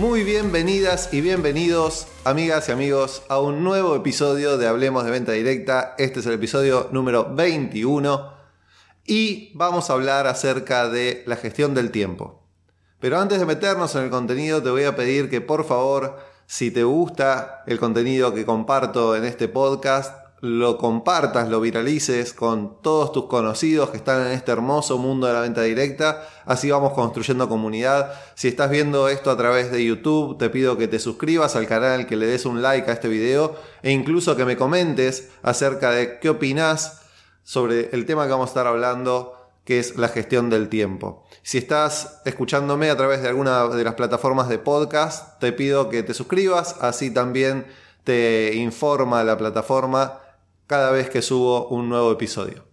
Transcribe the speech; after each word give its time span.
Muy 0.00 0.24
bienvenidas 0.24 1.12
y 1.12 1.20
bienvenidos, 1.20 2.06
amigas 2.24 2.70
y 2.70 2.72
amigos, 2.72 3.22
a 3.28 3.38
un 3.38 3.62
nuevo 3.62 3.94
episodio 3.94 4.56
de 4.56 4.66
Hablemos 4.66 5.04
de 5.04 5.10
Venta 5.10 5.32
Directa. 5.32 5.94
Este 5.98 6.20
es 6.20 6.26
el 6.26 6.32
episodio 6.32 6.88
número 6.90 7.34
21 7.34 8.32
y 9.04 9.52
vamos 9.54 9.90
a 9.90 9.92
hablar 9.92 10.26
acerca 10.26 10.88
de 10.88 11.22
la 11.26 11.36
gestión 11.36 11.74
del 11.74 11.90
tiempo. 11.90 12.42
Pero 12.98 13.20
antes 13.20 13.40
de 13.40 13.44
meternos 13.44 13.94
en 13.94 14.04
el 14.04 14.10
contenido, 14.10 14.62
te 14.62 14.70
voy 14.70 14.84
a 14.84 14.96
pedir 14.96 15.28
que 15.28 15.42
por 15.42 15.66
favor, 15.66 16.16
si 16.46 16.70
te 16.70 16.82
gusta 16.82 17.62
el 17.66 17.78
contenido 17.78 18.32
que 18.32 18.46
comparto 18.46 19.14
en 19.14 19.26
este 19.26 19.48
podcast, 19.48 20.19
lo 20.40 20.78
compartas, 20.78 21.48
lo 21.50 21.60
viralices 21.60 22.32
con 22.32 22.80
todos 22.80 23.12
tus 23.12 23.26
conocidos 23.26 23.90
que 23.90 23.98
están 23.98 24.26
en 24.26 24.32
este 24.32 24.52
hermoso 24.52 24.96
mundo 24.96 25.26
de 25.26 25.34
la 25.34 25.40
venta 25.40 25.62
directa. 25.62 26.26
Así 26.46 26.70
vamos 26.70 26.94
construyendo 26.94 27.48
comunidad. 27.48 28.14
Si 28.34 28.48
estás 28.48 28.70
viendo 28.70 29.08
esto 29.08 29.30
a 29.30 29.36
través 29.36 29.70
de 29.70 29.84
YouTube, 29.84 30.38
te 30.38 30.48
pido 30.48 30.78
que 30.78 30.88
te 30.88 30.98
suscribas 30.98 31.56
al 31.56 31.66
canal, 31.66 32.06
que 32.06 32.16
le 32.16 32.26
des 32.26 32.46
un 32.46 32.62
like 32.62 32.90
a 32.90 32.94
este 32.94 33.08
video 33.08 33.54
e 33.82 33.90
incluso 33.90 34.34
que 34.34 34.46
me 34.46 34.56
comentes 34.56 35.28
acerca 35.42 35.90
de 35.90 36.18
qué 36.20 36.30
opinas 36.30 37.02
sobre 37.42 37.90
el 37.92 38.06
tema 38.06 38.24
que 38.24 38.32
vamos 38.32 38.48
a 38.48 38.52
estar 38.52 38.66
hablando 38.66 39.36
que 39.66 39.78
es 39.78 39.96
la 39.96 40.08
gestión 40.08 40.48
del 40.48 40.70
tiempo. 40.70 41.26
Si 41.42 41.58
estás 41.58 42.22
escuchándome 42.24 42.88
a 42.88 42.96
través 42.96 43.22
de 43.22 43.28
alguna 43.28 43.68
de 43.68 43.84
las 43.84 43.94
plataformas 43.94 44.48
de 44.48 44.58
podcast, 44.58 45.38
te 45.38 45.52
pido 45.52 45.90
que 45.90 46.02
te 46.02 46.14
suscribas, 46.14 46.76
así 46.80 47.12
también 47.12 47.66
te 48.04 48.54
informa 48.54 49.22
la 49.22 49.36
plataforma 49.36 50.18
cada 50.70 50.92
vez 50.92 51.10
que 51.10 51.20
subo 51.20 51.66
un 51.66 51.88
nuevo 51.88 52.12
episodio. 52.12 52.64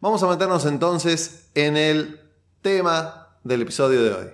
Vamos 0.00 0.20
a 0.24 0.26
meternos 0.26 0.66
entonces 0.66 1.48
en 1.54 1.76
el 1.76 2.20
tema 2.60 3.38
del 3.44 3.62
episodio 3.62 4.02
de 4.02 4.12
hoy, 4.12 4.26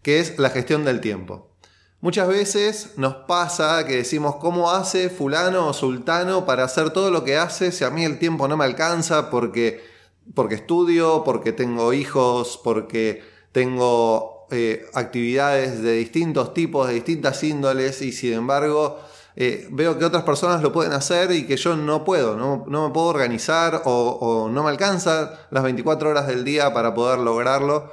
que 0.00 0.18
es 0.18 0.38
la 0.38 0.48
gestión 0.48 0.86
del 0.86 1.02
tiempo. 1.02 1.54
Muchas 2.00 2.28
veces 2.28 2.94
nos 2.96 3.16
pasa 3.28 3.84
que 3.84 3.96
decimos, 3.96 4.36
¿cómo 4.36 4.70
hace 4.70 5.10
fulano 5.10 5.68
o 5.68 5.74
sultano 5.74 6.46
para 6.46 6.64
hacer 6.64 6.94
todo 6.94 7.10
lo 7.10 7.24
que 7.24 7.36
hace 7.36 7.70
si 7.70 7.84
a 7.84 7.90
mí 7.90 8.06
el 8.06 8.18
tiempo 8.18 8.48
no 8.48 8.56
me 8.56 8.64
alcanza 8.64 9.28
porque, 9.28 9.84
porque 10.32 10.54
estudio, 10.54 11.24
porque 11.26 11.52
tengo 11.52 11.92
hijos, 11.92 12.58
porque 12.64 13.22
tengo 13.52 14.46
eh, 14.50 14.86
actividades 14.94 15.82
de 15.82 15.92
distintos 15.92 16.54
tipos, 16.54 16.88
de 16.88 16.94
distintas 16.94 17.44
índoles 17.44 18.00
y 18.00 18.12
sin 18.12 18.32
embargo 18.32 18.98
eh, 19.38 19.68
veo 19.70 19.98
que 19.98 20.06
otras 20.06 20.22
personas 20.22 20.62
lo 20.62 20.72
pueden 20.72 20.94
hacer 20.94 21.30
y 21.30 21.46
que 21.46 21.58
yo 21.58 21.76
no 21.76 22.04
puedo, 22.04 22.36
no, 22.36 22.64
me 22.66 22.92
puedo 22.92 23.06
organizar 23.06 23.82
o, 23.84 24.48
no 24.50 24.62
me 24.62 24.70
alcanza 24.70 25.46
las 25.50 25.62
24 25.62 26.08
horas 26.08 26.26
del 26.26 26.42
día 26.42 26.72
para 26.72 26.94
poder 26.94 27.18
lograrlo. 27.18 27.92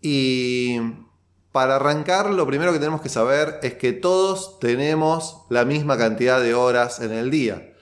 Y 0.00 0.78
para 1.50 1.76
arrancar, 1.76 2.30
lo 2.30 2.46
primero 2.46 2.72
que 2.72 2.78
tenemos 2.78 3.00
que 3.00 3.08
saber 3.08 3.58
es 3.62 3.74
que 3.74 3.92
todos 3.92 4.60
tenemos 4.60 5.44
la 5.50 5.64
misma 5.64 5.98
cantidad 5.98 6.40
de 6.40 6.54
horas 6.54 7.00
en 7.00 7.12
el 7.12 7.28
día. 7.30 7.72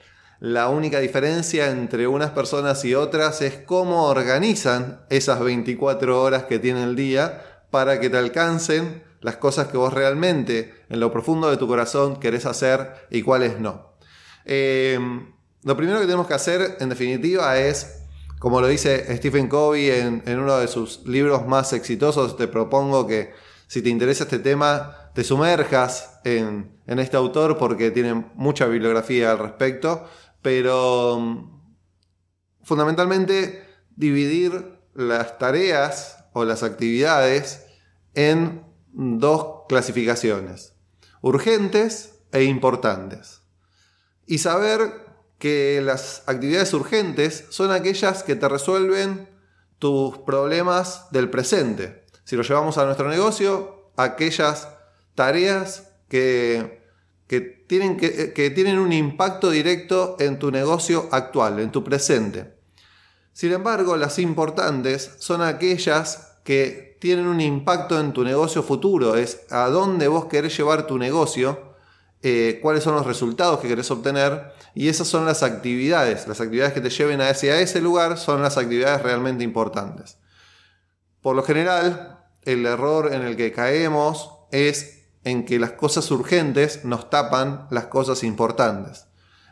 La 0.41 0.71
única 0.71 0.99
diferencia 0.99 1.71
entre 1.71 2.07
unas 2.07 2.31
personas 2.31 2.83
y 2.85 2.95
otras 2.95 3.43
es 3.43 3.59
cómo 3.59 4.07
organizan 4.07 5.05
esas 5.11 5.41
24 5.41 6.21
horas 6.21 6.45
que 6.45 6.59
tiene 6.59 6.83
el 6.83 6.97
día 6.97 7.63
para 7.71 8.01
que 8.01 8.09
te 8.09 8.17
alcancen 8.17 9.05
las 9.21 9.37
cosas 9.37 9.69
que 9.69 9.77
vos 9.77 9.93
realmente 9.93 10.75
en 10.93 11.01
lo 11.01 11.11
profundo 11.11 11.51
de 11.51 11.57
tu 11.57 11.67
corazón 11.67 12.21
querés 12.21 12.45
hacer 12.45 13.07
y 13.11 13.23
cuáles 13.23 13.59
no. 13.59 13.95
Eh, 14.45 14.99
lo 15.63 15.77
primero 15.77 15.99
que 15.99 16.05
tenemos 16.05 16.27
que 16.27 16.35
hacer, 16.35 16.77
en 16.81 16.91
definitiva, 16.91 17.57
es, 17.59 18.05
como 18.39 18.61
lo 18.61 18.67
dice 18.67 19.17
Stephen 19.17 19.49
Covey 19.49 19.89
en, 19.91 20.23
uno 20.27 20.59
de 20.59 20.69
sus 20.69 21.07
libros 21.07 21.47
más 21.47 21.73
exitosos, 21.73 22.37
te 22.37 22.47
propongo 22.47 23.07
que 23.07 23.33
si 23.69 23.81
te 23.81 23.89
interesa 23.89 24.25
este 24.25 24.39
tema, 24.39 25.11
te 25.15 25.25
sumerjas 25.25 26.21
en, 26.25 26.79
este 26.87 27.17
autor 27.17 27.57
porque 27.57 27.91
tiene 27.91 28.27
mucha 28.35 28.67
bibliografía 28.67 29.31
al 29.31 29.39
respecto, 29.39 30.07
pero 30.43 31.19
mm, 31.19 31.63
fundamentalmente 32.65 33.65
dividir 33.97 34.79
las 34.95 35.39
tareas 35.39 36.27
o 36.35 36.45
las 36.45 36.63
actividades 36.63 37.65
en 38.15 38.63
dos 38.93 39.65
clasificaciones, 39.69 40.75
urgentes 41.23 42.19
e 42.33 42.45
importantes. 42.45 43.41
Y 44.27 44.39
saber 44.39 45.07
que 45.39 45.81
las 45.83 46.23
actividades 46.27 46.73
urgentes 46.75 47.47
son 47.49 47.73
aquellas 47.73 48.23
que 48.23 48.37
te 48.37 48.49
resuelven 48.49 49.29
tus 49.79 50.19
problemas 50.19 51.11
del 51.11 51.31
presente. 51.31 52.05
Si 52.25 52.37
lo 52.37 52.43
llevamos 52.43 52.79
a 52.79 52.85
nuestro 52.85 53.09
negocio, 53.09 53.91
aquellas 53.97 54.69
tareas 55.15 55.89
que, 56.09 56.83
que, 57.27 57.41
tienen, 57.41 57.97
que, 57.97 58.33
que 58.33 58.51
tienen 58.51 58.79
un 58.79 58.93
impacto 58.93 59.51
directo 59.51 60.17
en 60.21 60.39
tu 60.39 60.51
negocio 60.51 61.09
actual, 61.11 61.59
en 61.59 61.73
tu 61.73 61.83
presente. 61.83 62.55
Sin 63.33 63.53
embargo, 63.53 63.97
las 63.97 64.19
importantes 64.19 65.17
son 65.19 65.43
aquellas 65.43 66.32
que 66.45 66.97
tienen 67.01 67.27
un 67.27 67.41
impacto 67.41 67.99
en 67.99 68.13
tu 68.13 68.25
negocio 68.25 68.63
futuro, 68.63 69.17
es 69.17 69.43
a 69.51 69.69
dónde 69.69 70.09
vos 70.09 70.27
querés 70.27 70.57
llevar 70.57 70.87
tu 70.87 70.99
negocio, 70.99 71.73
eh, 72.23 72.61
cuáles 72.63 72.85
son 72.85 72.95
los 72.95 73.07
resultados 73.07 73.59
que 73.59 73.69
querés 73.69 73.91
obtener 73.91 74.53
y 74.75 74.89
esas 74.89 75.09
son 75.09 75.27
las 75.27 75.43
actividades, 75.43 76.29
las 76.29 76.41
actividades 76.41 76.73
que 76.73 76.81
te 76.81 76.91
lleven 76.91 77.21
a 77.21 77.31
ese, 77.31 77.51
a 77.51 77.61
ese 77.61 77.81
lugar 77.81 78.19
son 78.19 78.43
las 78.43 78.57
actividades 78.57 79.03
realmente 79.03 79.43
importantes. 79.43 80.19
Por 81.21 81.35
lo 81.35 81.43
general, 81.43 82.21
el 82.43 82.65
error 82.67 83.13
en 83.13 83.23
el 83.23 83.37
que 83.37 83.53
caemos 83.53 84.31
es 84.53 85.03
en 85.25 85.45
que 85.45 85.59
las 85.59 85.73
cosas 85.73 86.11
urgentes 86.11 86.85
nos 86.85 87.11
tapan 87.11 87.67
las 87.71 87.87
cosas 87.87 88.25
importantes. 88.25 89.07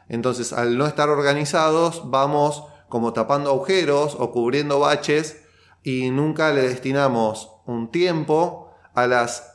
Entonces, 0.08 0.52
al 0.52 0.76
no 0.76 0.86
estar 0.86 1.08
organizados, 1.08 2.10
vamos 2.10 2.64
como 2.88 3.12
tapando 3.12 3.50
agujeros 3.50 4.16
o 4.18 4.32
cubriendo 4.32 4.80
baches 4.80 5.39
y 5.82 6.10
nunca 6.10 6.52
le 6.52 6.62
destinamos 6.62 7.52
un 7.66 7.90
tiempo 7.90 8.74
a 8.94 9.06
las 9.06 9.50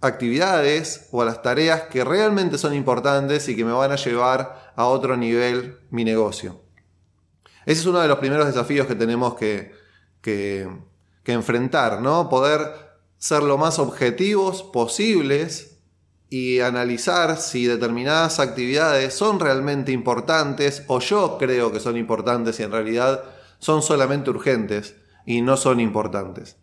actividades 0.00 1.08
o 1.12 1.22
a 1.22 1.24
las 1.24 1.42
tareas 1.42 1.82
que 1.82 2.04
realmente 2.04 2.58
son 2.58 2.74
importantes 2.74 3.48
y 3.48 3.56
que 3.56 3.64
me 3.64 3.72
van 3.72 3.92
a 3.92 3.96
llevar 3.96 4.72
a 4.74 4.86
otro 4.86 5.16
nivel 5.16 5.78
mi 5.90 6.04
negocio. 6.04 6.60
Ese 7.64 7.80
es 7.82 7.86
uno 7.86 8.00
de 8.00 8.08
los 8.08 8.18
primeros 8.18 8.46
desafíos 8.46 8.88
que 8.88 8.96
tenemos 8.96 9.34
que, 9.34 9.72
que, 10.20 10.68
enfrentar, 11.26 12.00
¿no? 12.00 12.28
Poder 12.28 12.60
ser 13.18 13.44
lo 13.44 13.56
más 13.56 13.78
objetivos 13.78 14.64
posibles 14.64 15.78
y 16.28 16.58
analizar 16.58 17.36
si 17.36 17.66
determinadas 17.66 18.40
actividades 18.40 19.14
son 19.14 19.38
realmente 19.38 19.92
importantes 19.92 20.82
o 20.88 20.98
yo 20.98 21.38
creo 21.38 21.70
que 21.70 21.78
son 21.78 21.96
importantes 21.96 22.58
y 22.58 22.64
en 22.64 22.72
realidad 22.72 23.22
son 23.60 23.82
solamente 23.82 24.30
urgentes 24.30 24.96
y 25.26 25.42
no 25.42 25.56
son 25.56 25.80
importantes. 25.80 26.56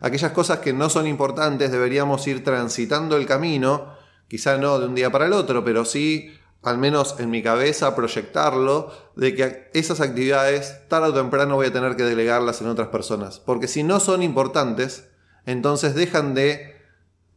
Aquellas 0.00 0.32
cosas 0.32 0.58
que 0.58 0.72
no 0.72 0.90
son 0.90 1.06
importantes 1.06 1.70
deberíamos 1.70 2.26
ir 2.26 2.44
transitando 2.44 3.16
el 3.16 3.26
camino, 3.26 3.94
quizá 4.28 4.58
no 4.58 4.78
de 4.78 4.86
un 4.86 4.94
día 4.94 5.10
para 5.10 5.26
el 5.26 5.32
otro, 5.32 5.64
pero 5.64 5.84
sí, 5.84 6.30
al 6.62 6.78
menos 6.78 7.16
en 7.18 7.30
mi 7.30 7.42
cabeza, 7.42 7.94
proyectarlo, 7.94 8.92
de 9.14 9.34
que 9.34 9.70
esas 9.72 10.00
actividades 10.00 10.86
tarde 10.88 11.08
o 11.08 11.14
temprano 11.14 11.56
voy 11.56 11.68
a 11.68 11.72
tener 11.72 11.96
que 11.96 12.02
delegarlas 12.02 12.60
en 12.60 12.66
otras 12.68 12.88
personas. 12.88 13.38
Porque 13.38 13.68
si 13.68 13.82
no 13.82 14.00
son 14.00 14.22
importantes, 14.22 15.08
entonces 15.46 15.94
dejan 15.94 16.34
de 16.34 16.76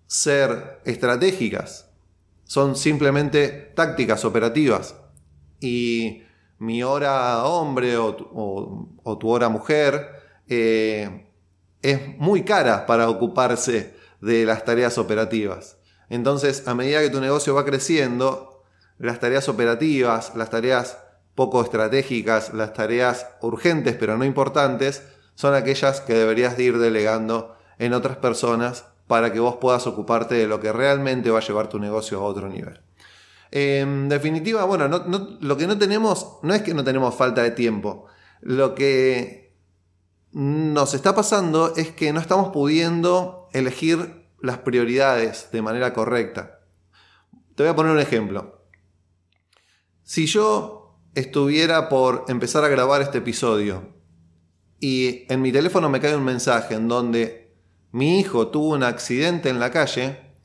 ser 0.08 0.82
estratégicas. 0.84 1.90
Son 2.44 2.76
simplemente 2.76 3.50
tácticas 3.76 4.26
operativas. 4.26 4.96
Y 5.62 6.24
mi 6.58 6.84
hora 6.84 7.44
hombre 7.46 7.98
o, 7.98 8.90
o 9.04 9.18
tu 9.18 9.30
hora 9.30 9.50
mujer, 9.50 10.19
eh, 10.50 11.28
es 11.82 12.18
muy 12.18 12.44
cara 12.44 12.86
para 12.86 13.10
ocuparse 13.10 13.96
de 14.22 14.46
las 14.46 14.66
tareas 14.66 14.98
operativas. 14.98 15.78
Entonces, 16.10 16.68
a 16.68 16.76
medida 16.76 17.02
que 17.02 17.10
tu 17.10 17.22
negocio 17.22 17.54
va 17.54 17.66
creciendo, 17.66 18.64
las 18.98 19.20
tareas 19.20 19.48
operativas, 19.48 20.34
las 20.36 20.50
tareas 20.50 20.98
poco 21.36 21.62
estratégicas, 21.62 22.54
las 22.54 22.74
tareas 22.74 23.28
urgentes 23.42 23.96
pero 23.98 24.18
no 24.18 24.26
importantes, 24.26 25.04
son 25.36 25.54
aquellas 25.54 26.02
que 26.02 26.14
deberías 26.14 26.60
ir 26.60 26.78
delegando 26.80 27.56
en 27.78 27.94
otras 27.94 28.18
personas 28.18 28.86
para 29.08 29.32
que 29.32 29.40
vos 29.40 29.56
puedas 29.56 29.88
ocuparte 29.88 30.36
de 30.36 30.48
lo 30.48 30.60
que 30.60 30.74
realmente 30.74 31.32
va 31.32 31.40
a 31.40 31.42
llevar 31.42 31.70
tu 31.70 31.80
negocio 31.80 32.20
a 32.20 32.24
otro 32.24 32.50
nivel. 32.50 32.82
En 33.52 34.10
definitiva, 34.10 34.66
bueno, 34.66 34.88
lo 34.88 35.58
que 35.58 35.66
no 35.66 35.78
tenemos 35.78 36.38
no 36.44 36.54
es 36.54 36.62
que 36.62 36.74
no 36.74 36.84
tenemos 36.84 37.16
falta 37.16 37.42
de 37.42 37.52
tiempo. 37.52 38.06
Lo 38.42 38.76
que 38.76 39.49
nos 40.32 40.94
está 40.94 41.16
pasando 41.16 41.76
es 41.76 41.92
que 41.92 42.14
no 42.14 42.20
estamos 42.20 42.50
pudiendo 42.50 43.50
elegir 43.54 44.28
las 44.42 44.60
prioridades 44.60 45.50
de 45.52 45.62
manera 45.62 45.94
correcta. 45.94 46.60
Te 47.56 47.64
voy 47.64 47.72
a 47.72 47.76
poner 47.76 47.92
un 47.92 48.00
ejemplo. 48.00 48.66
Si 50.04 50.28
yo 50.28 51.00
estuviera 51.16 51.90
por 51.90 52.26
empezar 52.30 52.64
a 52.64 52.70
grabar 52.70 53.02
este 53.02 53.18
episodio 53.20 53.94
y 54.80 55.26
en 55.30 55.42
mi 55.42 55.52
teléfono 55.52 55.90
me 55.90 56.00
cae 56.00 56.16
un 56.16 56.24
mensaje 56.24 56.76
en 56.76 56.88
donde 56.88 57.56
mi 57.92 58.20
hijo 58.20 58.48
tuvo 58.48 58.76
un 58.76 58.84
accidente 58.84 59.50
en 59.50 59.60
la 59.60 59.72
calle, 59.72 60.36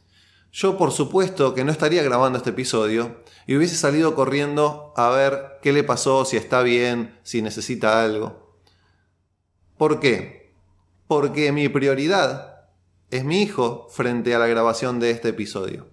yo 0.51 0.79
por 0.79 0.93
supuesto 0.93 1.55
que 1.55 1.65
no 1.65 1.73
estaría 1.73 2.03
grabando 2.03 2.39
este 2.39 2.51
episodio 2.51 3.23
y 3.47 3.57
hubiese 3.57 3.77
salido 3.77 4.15
corriendo 4.15 4.93
a 4.97 5.11
ver 5.11 5.59
qué 5.63 5.73
le 5.73 5.85
pasó, 5.85 6.25
si 6.25 6.37
está 6.37 6.63
bien, 6.63 7.19
si 7.23 7.43
necesita 7.43 8.03
algo. 8.03 8.44
¿Por 9.77 10.01
qué? 10.01 10.55
Porque 11.07 11.53
mi 11.53 11.69
prioridad 11.69 12.55
es 13.11 13.25
mi 13.25 13.43
hijo 13.43 13.89
frente 13.91 14.35
a 14.35 14.39
la 14.39 14.47
grabación 14.47 15.01
de 15.01 15.11
este 15.11 15.31
episodio. 15.31 15.89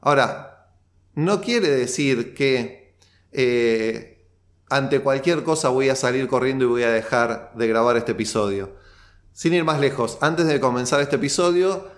Ahora, 0.00 0.68
no 1.14 1.40
quiere 1.40 1.68
decir 1.68 2.34
que 2.34 2.94
eh, 3.32 4.26
ante 4.68 5.00
cualquier 5.00 5.42
cosa 5.42 5.68
voy 5.68 5.88
a 5.88 5.96
salir 5.96 6.28
corriendo 6.28 6.64
y 6.64 6.68
voy 6.68 6.82
a 6.84 6.90
dejar 6.90 7.52
de 7.54 7.66
grabar 7.68 7.96
este 7.96 8.12
episodio. 8.12 8.74
Sin 9.32 9.52
ir 9.52 9.64
más 9.64 9.80
lejos, 9.80 10.18
antes 10.20 10.46
de 10.46 10.60
comenzar 10.60 11.00
este 11.00 11.16
episodio, 11.16 11.88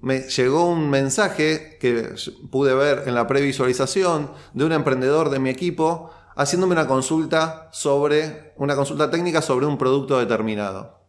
me 0.00 0.22
llegó 0.22 0.66
un 0.66 0.90
mensaje 0.90 1.78
que 1.80 2.14
pude 2.50 2.74
ver 2.74 3.04
en 3.06 3.14
la 3.14 3.26
previsualización 3.26 4.32
de 4.52 4.64
un 4.64 4.72
emprendedor 4.72 5.30
de 5.30 5.38
mi 5.38 5.50
equipo 5.50 6.10
haciéndome 6.36 6.72
una 6.72 6.86
consulta 6.86 7.68
sobre 7.72 8.52
una 8.56 8.76
consulta 8.76 9.10
técnica 9.10 9.42
sobre 9.42 9.66
un 9.66 9.78
producto 9.78 10.18
determinado. 10.18 11.06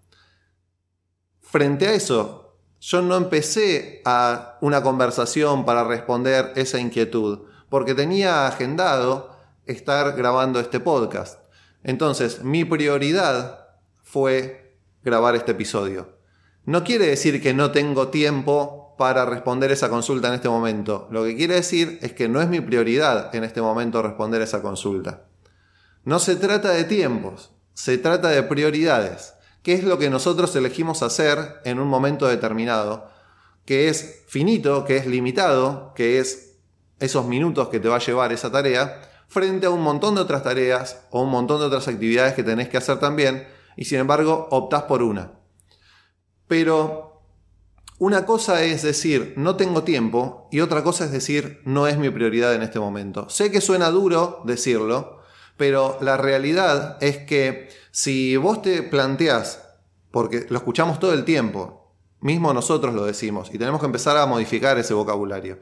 Frente 1.41 1.87
a 1.87 1.93
eso, 1.93 2.57
yo 2.79 3.01
no 3.01 3.15
empecé 3.15 4.01
a 4.05 4.57
una 4.61 4.83
conversación 4.83 5.65
para 5.65 5.83
responder 5.83 6.51
esa 6.55 6.79
inquietud, 6.79 7.43
porque 7.69 7.95
tenía 7.95 8.47
agendado 8.47 9.37
estar 9.65 10.15
grabando 10.15 10.59
este 10.59 10.79
podcast. 10.79 11.39
Entonces, 11.83 12.43
mi 12.43 12.65
prioridad 12.65 13.67
fue 14.01 14.77
grabar 15.03 15.35
este 15.35 15.51
episodio. 15.51 16.17
No 16.65 16.83
quiere 16.83 17.07
decir 17.07 17.41
que 17.41 17.53
no 17.53 17.71
tengo 17.71 18.07
tiempo 18.07 18.82
para 18.97 19.25
responder 19.25 19.71
esa 19.71 19.89
consulta 19.89 20.27
en 20.27 20.35
este 20.35 20.49
momento. 20.49 21.07
Lo 21.11 21.23
que 21.23 21.35
quiere 21.35 21.55
decir 21.55 21.99
es 22.01 22.13
que 22.13 22.29
no 22.29 22.41
es 22.41 22.47
mi 22.47 22.61
prioridad 22.61 23.33
en 23.35 23.43
este 23.43 23.61
momento 23.61 24.01
responder 24.01 24.41
esa 24.41 24.61
consulta. 24.61 25.25
No 26.03 26.19
se 26.19 26.35
trata 26.35 26.71
de 26.71 26.83
tiempos, 26.83 27.51
se 27.73 27.97
trata 27.97 28.29
de 28.29 28.43
prioridades. 28.43 29.33
¿Qué 29.61 29.73
es 29.73 29.83
lo 29.83 29.97
que 29.97 30.09
nosotros 30.09 30.55
elegimos 30.55 31.01
hacer 31.03 31.61
en 31.63 31.79
un 31.79 31.87
momento 31.87 32.27
determinado? 32.27 33.09
Que 33.65 33.87
es 33.87 34.23
finito, 34.27 34.83
que 34.83 34.97
es 34.97 35.07
limitado, 35.07 35.93
que 35.95 36.19
es 36.19 36.57
esos 36.99 37.25
minutos 37.25 37.69
que 37.69 37.79
te 37.79 37.87
va 37.87 37.95
a 37.95 37.99
llevar 37.99 38.33
esa 38.33 38.51
tarea, 38.51 39.01
frente 39.27 39.65
a 39.65 39.69
un 39.69 39.81
montón 39.81 40.15
de 40.15 40.21
otras 40.21 40.43
tareas 40.43 41.05
o 41.09 41.23
un 41.23 41.29
montón 41.29 41.59
de 41.59 41.65
otras 41.65 41.87
actividades 41.87 42.33
que 42.33 42.43
tenés 42.43 42.69
que 42.69 42.77
hacer 42.77 42.99
también, 42.99 43.47
y 43.75 43.85
sin 43.85 43.99
embargo 43.99 44.47
optás 44.51 44.83
por 44.83 45.01
una. 45.01 45.31
Pero 46.47 47.12
una 48.03 48.25
cosa 48.25 48.65
es 48.65 48.81
decir, 48.81 49.33
no 49.37 49.55
tengo 49.55 49.85
tiempo 49.85 50.49
y 50.51 50.59
otra 50.59 50.83
cosa 50.83 51.05
es 51.05 51.11
decir, 51.13 51.61
no 51.63 51.87
es 51.87 51.97
mi 51.97 52.09
prioridad 52.09 52.53
en 52.53 52.61
este 52.61 52.77
momento. 52.77 53.29
Sé 53.29 53.49
que 53.49 53.61
suena 53.61 53.91
duro 53.91 54.41
decirlo, 54.43 55.21
pero 55.55 55.97
la 56.01 56.17
realidad 56.17 56.97
es 56.99 57.19
que 57.19 57.69
si 57.91 58.35
vos 58.35 58.61
te 58.61 58.83
planteás, 58.83 59.63
porque 60.11 60.45
lo 60.49 60.57
escuchamos 60.57 60.99
todo 60.99 61.13
el 61.13 61.23
tiempo, 61.23 61.95
mismo 62.19 62.53
nosotros 62.53 62.93
lo 62.93 63.05
decimos 63.05 63.49
y 63.53 63.57
tenemos 63.57 63.79
que 63.79 63.85
empezar 63.85 64.17
a 64.17 64.25
modificar 64.25 64.77
ese 64.77 64.93
vocabulario. 64.93 65.61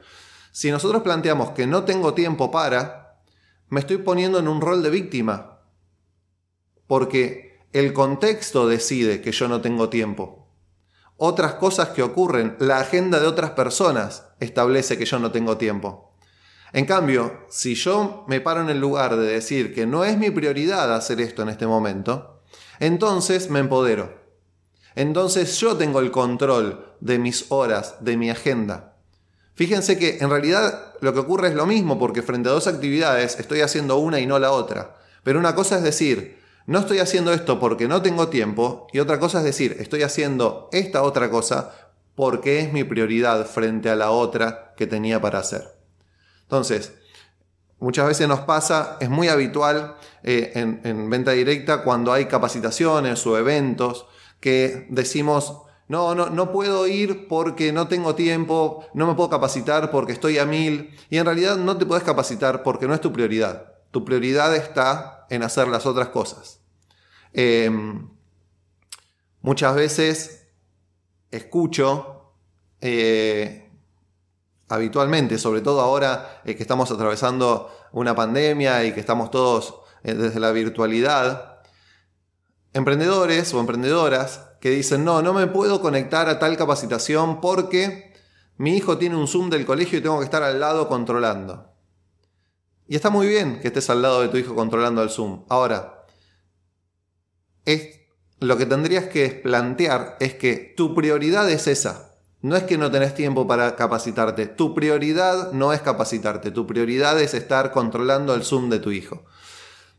Si 0.50 0.68
nosotros 0.72 1.02
planteamos 1.02 1.50
que 1.50 1.68
no 1.68 1.84
tengo 1.84 2.12
tiempo 2.12 2.50
para, 2.50 3.20
me 3.68 3.78
estoy 3.78 3.98
poniendo 3.98 4.40
en 4.40 4.48
un 4.48 4.60
rol 4.60 4.82
de 4.82 4.90
víctima, 4.90 5.60
porque 6.88 7.60
el 7.72 7.92
contexto 7.92 8.66
decide 8.66 9.20
que 9.20 9.30
yo 9.30 9.46
no 9.46 9.60
tengo 9.60 9.88
tiempo 9.90 10.41
otras 11.24 11.54
cosas 11.54 11.90
que 11.90 12.02
ocurren, 12.02 12.56
la 12.58 12.80
agenda 12.80 13.20
de 13.20 13.28
otras 13.28 13.52
personas 13.52 14.24
establece 14.40 14.98
que 14.98 15.04
yo 15.04 15.20
no 15.20 15.30
tengo 15.30 15.56
tiempo. 15.56 16.16
En 16.72 16.84
cambio, 16.84 17.44
si 17.48 17.76
yo 17.76 18.24
me 18.26 18.40
paro 18.40 18.60
en 18.60 18.70
el 18.70 18.80
lugar 18.80 19.14
de 19.14 19.28
decir 19.28 19.72
que 19.72 19.86
no 19.86 20.04
es 20.04 20.18
mi 20.18 20.30
prioridad 20.30 20.92
hacer 20.92 21.20
esto 21.20 21.42
en 21.42 21.50
este 21.50 21.64
momento, 21.64 22.42
entonces 22.80 23.50
me 23.50 23.60
empodero. 23.60 24.18
Entonces 24.96 25.56
yo 25.60 25.76
tengo 25.76 26.00
el 26.00 26.10
control 26.10 26.96
de 26.98 27.20
mis 27.20 27.52
horas, 27.52 27.98
de 28.00 28.16
mi 28.16 28.28
agenda. 28.28 28.96
Fíjense 29.54 30.00
que 30.00 30.18
en 30.18 30.28
realidad 30.28 30.92
lo 31.00 31.12
que 31.12 31.20
ocurre 31.20 31.46
es 31.46 31.54
lo 31.54 31.66
mismo 31.66 32.00
porque 32.00 32.22
frente 32.22 32.48
a 32.48 32.52
dos 32.52 32.66
actividades 32.66 33.38
estoy 33.38 33.60
haciendo 33.60 33.98
una 33.98 34.18
y 34.18 34.26
no 34.26 34.40
la 34.40 34.50
otra. 34.50 34.96
Pero 35.22 35.38
una 35.38 35.54
cosa 35.54 35.76
es 35.76 35.84
decir, 35.84 36.41
no 36.66 36.78
estoy 36.78 36.98
haciendo 36.98 37.32
esto 37.32 37.58
porque 37.58 37.88
no 37.88 38.02
tengo 38.02 38.28
tiempo 38.28 38.86
y 38.92 38.98
otra 38.98 39.18
cosa 39.18 39.38
es 39.38 39.44
decir, 39.44 39.76
estoy 39.80 40.02
haciendo 40.02 40.68
esta 40.72 41.02
otra 41.02 41.30
cosa 41.30 41.74
porque 42.14 42.60
es 42.60 42.72
mi 42.72 42.84
prioridad 42.84 43.46
frente 43.46 43.90
a 43.90 43.96
la 43.96 44.10
otra 44.10 44.74
que 44.76 44.86
tenía 44.86 45.20
para 45.20 45.38
hacer. 45.38 45.64
Entonces, 46.42 46.94
muchas 47.78 48.06
veces 48.06 48.28
nos 48.28 48.40
pasa, 48.40 48.96
es 49.00 49.08
muy 49.08 49.28
habitual 49.28 49.96
eh, 50.22 50.52
en, 50.54 50.80
en 50.84 51.10
venta 51.10 51.32
directa 51.32 51.82
cuando 51.82 52.12
hay 52.12 52.26
capacitaciones 52.26 53.26
o 53.26 53.38
eventos 53.38 54.06
que 54.40 54.86
decimos, 54.90 55.62
no, 55.88 56.14
no, 56.14 56.30
no 56.30 56.52
puedo 56.52 56.86
ir 56.86 57.28
porque 57.28 57.70
no 57.70 57.86
tengo 57.86 58.14
tiempo, 58.14 58.86
no 58.94 59.06
me 59.06 59.14
puedo 59.14 59.28
capacitar 59.28 59.90
porque 59.90 60.12
estoy 60.12 60.38
a 60.38 60.46
mil. 60.46 60.96
Y 61.10 61.18
en 61.18 61.26
realidad 61.26 61.56
no 61.56 61.76
te 61.76 61.84
puedes 61.84 62.02
capacitar 62.02 62.62
porque 62.62 62.86
no 62.86 62.94
es 62.94 63.00
tu 63.00 63.12
prioridad. 63.12 63.74
Tu 63.90 64.02
prioridad 64.04 64.56
está 64.56 65.26
en 65.28 65.42
hacer 65.42 65.68
las 65.68 65.84
otras 65.84 66.08
cosas. 66.08 66.61
Em, 67.32 68.08
muchas 69.40 69.74
veces 69.74 70.48
escucho 71.30 72.34
eh, 72.80 73.70
habitualmente, 74.68 75.38
sobre 75.38 75.60
todo 75.60 75.80
ahora 75.80 76.40
eh, 76.44 76.54
que 76.56 76.62
estamos 76.62 76.90
atravesando 76.90 77.70
una 77.92 78.14
pandemia 78.14 78.84
y 78.84 78.92
que 78.92 79.00
estamos 79.00 79.30
todos 79.30 79.80
eh, 80.02 80.14
desde 80.14 80.40
la 80.40 80.52
virtualidad, 80.52 81.60
emprendedores 82.72 83.52
o 83.54 83.60
emprendedoras 83.60 84.48
que 84.60 84.70
dicen, 84.70 85.04
no, 85.04 85.22
no 85.22 85.32
me 85.34 85.46
puedo 85.46 85.80
conectar 85.80 86.28
a 86.28 86.38
tal 86.38 86.56
capacitación 86.56 87.40
porque 87.40 88.12
mi 88.56 88.76
hijo 88.76 88.98
tiene 88.98 89.16
un 89.16 89.28
Zoom 89.28 89.50
del 89.50 89.66
colegio 89.66 89.98
y 89.98 90.02
tengo 90.02 90.18
que 90.18 90.24
estar 90.24 90.42
al 90.42 90.60
lado 90.60 90.88
controlando. 90.88 91.70
Y 92.86 92.94
está 92.94 93.10
muy 93.10 93.26
bien 93.26 93.60
que 93.60 93.68
estés 93.68 93.90
al 93.90 94.02
lado 94.02 94.20
de 94.20 94.28
tu 94.28 94.36
hijo 94.36 94.54
controlando 94.54 95.02
el 95.02 95.10
Zoom. 95.10 95.44
Ahora, 95.48 95.91
es, 97.64 98.00
lo 98.40 98.56
que 98.56 98.66
tendrías 98.66 99.04
que 99.04 99.28
plantear 99.30 100.16
es 100.20 100.34
que 100.34 100.74
tu 100.76 100.94
prioridad 100.94 101.48
es 101.50 101.66
esa. 101.66 102.16
No 102.40 102.56
es 102.56 102.64
que 102.64 102.76
no 102.76 102.90
tenés 102.90 103.14
tiempo 103.14 103.46
para 103.46 103.76
capacitarte. 103.76 104.46
Tu 104.46 104.74
prioridad 104.74 105.52
no 105.52 105.72
es 105.72 105.80
capacitarte. 105.80 106.50
Tu 106.50 106.66
prioridad 106.66 107.20
es 107.20 107.34
estar 107.34 107.70
controlando 107.70 108.34
el 108.34 108.42
Zoom 108.42 108.68
de 108.68 108.80
tu 108.80 108.90
hijo. 108.90 109.24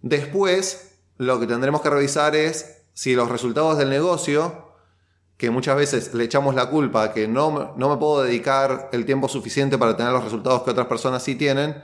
Después, 0.02 0.96
lo 1.18 1.40
que 1.40 1.48
tendremos 1.48 1.82
que 1.82 1.90
revisar 1.90 2.36
es 2.36 2.82
si 2.94 3.16
los 3.16 3.30
resultados 3.30 3.78
del 3.78 3.90
negocio, 3.90 4.74
que 5.38 5.50
muchas 5.52 5.78
veces 5.78 6.14
le 6.14 6.26
echamos 6.26 6.54
la 6.54 6.70
culpa 6.70 7.14
que 7.14 7.30
no, 7.30 7.74
no 7.78 7.90
me 7.90 7.98
puedo 7.98 8.24
dedicar 8.24 8.90
el 8.92 9.06
tiempo 9.06 9.30
suficiente 9.30 9.78
para 9.78 9.96
tener 9.96 10.12
los 10.12 10.24
resultados 10.24 10.64
que 10.64 10.72
otras 10.72 10.88
personas 10.88 11.24
sí 11.24 11.36
tienen, 11.36 11.82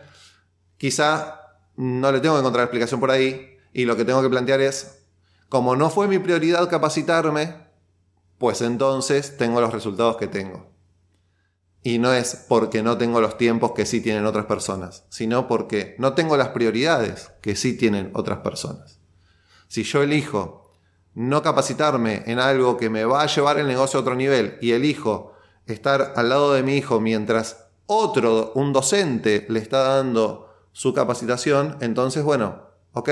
Quizá 0.79 1.41
no 1.75 2.09
le 2.09 2.21
tengo 2.21 2.36
que 2.36 2.39
encontrar 2.39 2.63
explicación 2.63 3.01
por 3.01 3.12
ahí 3.12 3.57
y 3.74 3.83
lo 3.83 3.98
que 3.98 4.05
tengo 4.05 4.21
que 4.21 4.29
plantear 4.29 4.62
es, 4.62 4.99
como 5.50 5.75
no 5.75 5.89
fue 5.89 6.08
mi 6.08 6.20
prioridad 6.20 6.70
capacitarme, 6.70 7.56
pues 8.38 8.62
entonces 8.62 9.36
tengo 9.38 9.60
los 9.60 9.74
resultados 9.74 10.18
que 10.18 10.27
tengo. 10.27 10.72
Y 11.82 11.98
no 11.98 12.13
es 12.13 12.46
porque 12.48 12.84
no 12.84 12.98
tengo 12.98 13.22
los 13.22 13.38
tiempos 13.38 13.72
que 13.72 13.86
sí 13.86 14.01
tienen 14.01 14.25
otras 14.25 14.46
personas, 14.46 15.06
sino 15.10 15.48
porque 15.48 15.96
no 15.98 16.13
tengo 16.13 16.38
las 16.38 16.50
prioridades 16.50 17.32
que 17.41 17.56
sí 17.56 17.75
tienen 17.75 18.12
otras 18.13 18.39
personas. 18.39 19.00
Si 19.68 19.84
yo 19.84 20.03
elijo 20.03 20.72
no 21.15 21.41
capacitarme 21.41 22.24
en 22.27 22.39
algo 22.39 22.77
que 22.77 22.89
me 22.89 23.06
va 23.06 23.24
a 23.24 23.27
llevar 23.27 23.60
el 23.60 23.68
negocio 23.68 24.00
a 24.00 24.01
otro 24.01 24.15
nivel 24.15 24.58
y 24.62 24.72
elijo 24.72 25.34
estar 25.65 26.13
al 26.15 26.29
lado 26.29 26.53
de 26.53 26.63
mi 26.63 26.75
hijo 26.75 27.00
mientras 27.00 27.68
otro, 27.86 28.51
un 28.56 28.72
docente, 28.72 29.46
le 29.50 29.60
está 29.60 29.96
dando 29.96 30.53
su 30.72 30.94
capacitación, 30.94 31.77
entonces 31.82 32.24
bueno, 32.24 32.62
ok, 32.94 33.10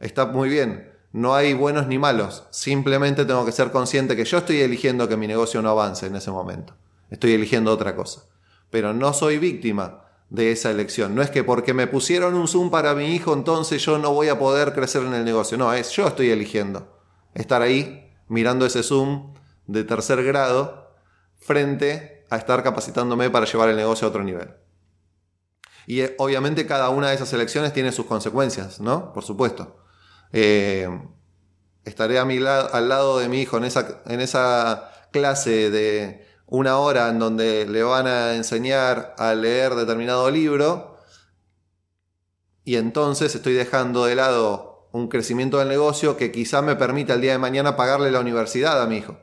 está 0.00 0.26
muy 0.26 0.48
bien, 0.48 0.92
no 1.18 1.34
hay 1.34 1.54
buenos 1.54 1.86
ni 1.86 1.98
malos, 1.98 2.44
simplemente 2.50 3.24
tengo 3.24 3.44
que 3.44 3.52
ser 3.52 3.70
consciente 3.70 4.16
que 4.16 4.24
yo 4.24 4.38
estoy 4.38 4.60
eligiendo 4.60 5.08
que 5.08 5.16
mi 5.16 5.26
negocio 5.26 5.60
no 5.62 5.70
avance 5.70 6.06
en 6.06 6.16
ese 6.16 6.30
momento, 6.30 6.74
estoy 7.10 7.32
eligiendo 7.32 7.72
otra 7.72 7.94
cosa, 7.94 8.22
pero 8.70 8.94
no 8.94 9.12
soy 9.12 9.38
víctima 9.38 10.04
de 10.30 10.52
esa 10.52 10.70
elección. 10.70 11.14
No 11.14 11.22
es 11.22 11.30
que 11.30 11.44
porque 11.44 11.74
me 11.74 11.86
pusieron 11.86 12.34
un 12.34 12.48
Zoom 12.48 12.70
para 12.70 12.94
mi 12.94 13.14
hijo, 13.14 13.32
entonces 13.32 13.82
yo 13.84 13.98
no 13.98 14.12
voy 14.12 14.28
a 14.28 14.38
poder 14.38 14.74
crecer 14.74 15.02
en 15.02 15.14
el 15.14 15.24
negocio. 15.24 15.56
No, 15.56 15.72
es 15.72 15.90
yo 15.90 16.06
estoy 16.06 16.30
eligiendo 16.30 16.98
estar 17.34 17.62
ahí 17.62 18.12
mirando 18.28 18.66
ese 18.66 18.82
Zoom 18.82 19.34
de 19.66 19.84
tercer 19.84 20.22
grado 20.24 20.92
frente 21.38 22.26
a 22.30 22.36
estar 22.36 22.62
capacitándome 22.62 23.30
para 23.30 23.46
llevar 23.46 23.68
el 23.70 23.76
negocio 23.76 24.06
a 24.06 24.10
otro 24.10 24.22
nivel. 24.22 24.50
Y 25.86 26.00
eh, 26.00 26.14
obviamente 26.18 26.66
cada 26.66 26.90
una 26.90 27.08
de 27.08 27.14
esas 27.14 27.32
elecciones 27.32 27.72
tiene 27.72 27.92
sus 27.92 28.06
consecuencias, 28.06 28.80
¿no? 28.80 29.12
Por 29.12 29.24
supuesto. 29.24 29.77
Eh, 30.32 30.88
estaré 31.84 32.18
al 32.18 32.88
lado 32.88 33.18
de 33.18 33.28
mi 33.28 33.40
hijo 33.40 33.56
en 33.56 33.64
esa, 33.64 34.02
en 34.06 34.20
esa 34.20 34.90
clase 35.10 35.70
de 35.70 36.26
una 36.46 36.78
hora 36.78 37.08
en 37.08 37.18
donde 37.18 37.66
le 37.66 37.82
van 37.82 38.06
a 38.06 38.34
enseñar 38.34 39.14
a 39.18 39.34
leer 39.34 39.74
determinado 39.74 40.30
libro 40.30 40.98
y 42.68 42.76
entonces 42.76 43.34
estoy 43.34 43.54
dejando 43.54 44.04
de 44.04 44.14
lado 44.14 44.90
un 44.92 45.08
crecimiento 45.08 45.58
del 45.58 45.68
negocio 45.68 46.18
que 46.18 46.30
quizá 46.30 46.60
me 46.60 46.76
permita 46.76 47.14
el 47.14 47.22
día 47.22 47.32
de 47.32 47.38
mañana 47.38 47.76
pagarle 47.76 48.10
la 48.10 48.20
universidad 48.20 48.82
a 48.82 48.86
mi 48.86 48.98
hijo. 48.98 49.18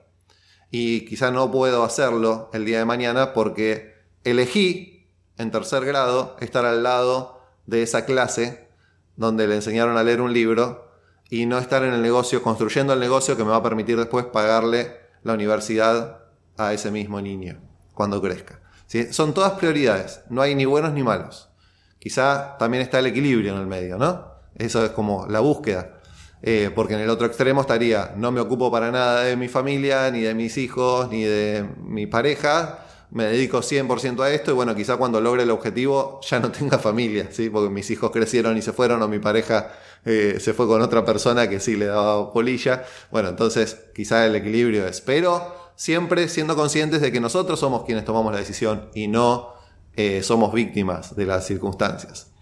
Y 0.72 1.06
quizá 1.06 1.30
no 1.30 1.52
puedo 1.52 1.84
hacerlo 1.84 2.50
el 2.54 2.66
día 2.66 2.80
de 2.80 2.86
mañana 2.86 3.34
porque 3.34 3.94
elegí 4.24 5.12
en 5.38 5.52
tercer 5.52 5.86
grado 5.86 6.38
estar 6.40 6.66
al 6.66 6.82
lado 6.82 7.40
de 7.68 7.84
esa 7.84 8.06
clase 8.06 8.68
donde 9.16 9.48
le 9.48 9.56
enseñaron 9.56 9.96
a 9.96 10.04
leer 10.04 10.22
un 10.22 10.34
libro 10.34 10.85
y 11.30 11.46
no 11.46 11.58
estar 11.58 11.84
en 11.84 11.94
el 11.94 12.02
negocio, 12.02 12.42
construyendo 12.42 12.94
el 12.94 13.00
negocio 13.00 13.36
que 13.36 13.44
me 13.44 13.50
va 13.50 13.58
a 13.58 13.64
permitir 13.64 13.98
después 13.98 14.26
pagarle 14.26 14.92
la 15.24 15.34
universidad 15.34 16.20
a 16.58 16.74
ese 16.74 16.92
mismo 16.92 17.20
niño 17.22 17.60
cuando 17.94 18.22
crezca. 18.22 18.60
Son 19.12 19.34
todas 19.34 19.54
prioridades, 19.54 20.22
no 20.30 20.42
hay 20.42 20.56
ni 20.56 20.66
buenos 20.66 20.94
ni 20.94 21.04
malos. 21.04 21.50
Quizá 22.00 22.56
también 22.58 22.84
está 22.84 23.00
el 23.00 23.08
equilibrio 23.08 23.54
en 23.54 23.60
el 23.60 23.68
medio, 23.68 23.98
¿no? 23.98 24.36
Eso 24.56 24.86
es 24.86 24.92
como 24.92 25.26
la 25.28 25.40
búsqueda. 25.40 26.00
Eh, 26.42 26.70
porque 26.76 26.94
en 26.94 27.00
el 27.00 27.10
otro 27.10 27.26
extremo 27.26 27.62
estaría, 27.62 28.14
no 28.16 28.32
me 28.32 28.40
ocupo 28.40 28.72
para 28.72 28.92
nada 28.92 29.24
de 29.24 29.36
mi 29.36 29.48
familia, 29.48 30.12
ni 30.12 30.22
de 30.22 30.36
mis 30.36 30.58
hijos, 30.58 31.10
ni 31.10 31.24
de 31.24 31.68
mi 31.82 32.06
pareja, 32.06 32.85
me 33.16 33.24
dedico 33.24 33.60
100% 33.60 34.22
a 34.24 34.32
esto 34.32 34.52
y 34.52 34.54
bueno, 34.56 34.76
quizá 34.76 34.98
cuando 34.98 35.22
logre 35.22 35.44
el 35.44 35.52
objetivo 35.52 36.20
ya 36.22 36.42
no 36.42 36.52
tenga 36.52 36.78
familia, 36.78 37.30
¿sí? 37.32 37.50
porque 37.50 37.70
mis 37.70 37.90
hijos 37.90 38.12
crecieron 38.12 38.58
y 38.58 38.62
se 38.62 38.74
fueron 38.74 39.02
o 39.02 39.08
mi 39.08 39.20
pareja 39.20 39.72
eh, 40.04 40.36
se 40.42 40.54
fue 40.54 40.68
con 40.68 40.82
otra 40.82 41.06
persona 41.06 41.48
que 41.48 41.62
sí 41.62 41.78
le 41.78 41.86
daba 41.86 42.34
polilla. 42.34 42.84
Bueno, 43.12 43.30
entonces 43.30 43.86
quizá 43.96 44.26
el 44.26 44.36
equilibrio 44.36 44.86
es, 44.86 45.00
pero 45.00 45.56
siempre 45.78 46.28
siendo 46.28 46.58
conscientes 46.58 47.00
de 47.00 47.14
que 47.14 47.22
nosotros 47.22 47.58
somos 47.58 47.86
quienes 47.86 48.04
tomamos 48.04 48.34
la 48.34 48.40
decisión 48.40 48.90
y 48.94 49.08
no 49.08 49.54
eh, 49.96 50.22
somos 50.22 50.52
víctimas 50.52 51.16
de 51.16 51.26
las 51.26 51.48
circunstancias. 51.48 52.34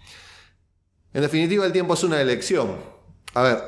En 1.14 1.22
definitiva, 1.22 1.68
el 1.68 1.72
tiempo 1.72 1.94
es 1.94 2.04
una 2.04 2.20
elección. 2.20 2.78
A 3.36 3.44
ver, 3.44 3.62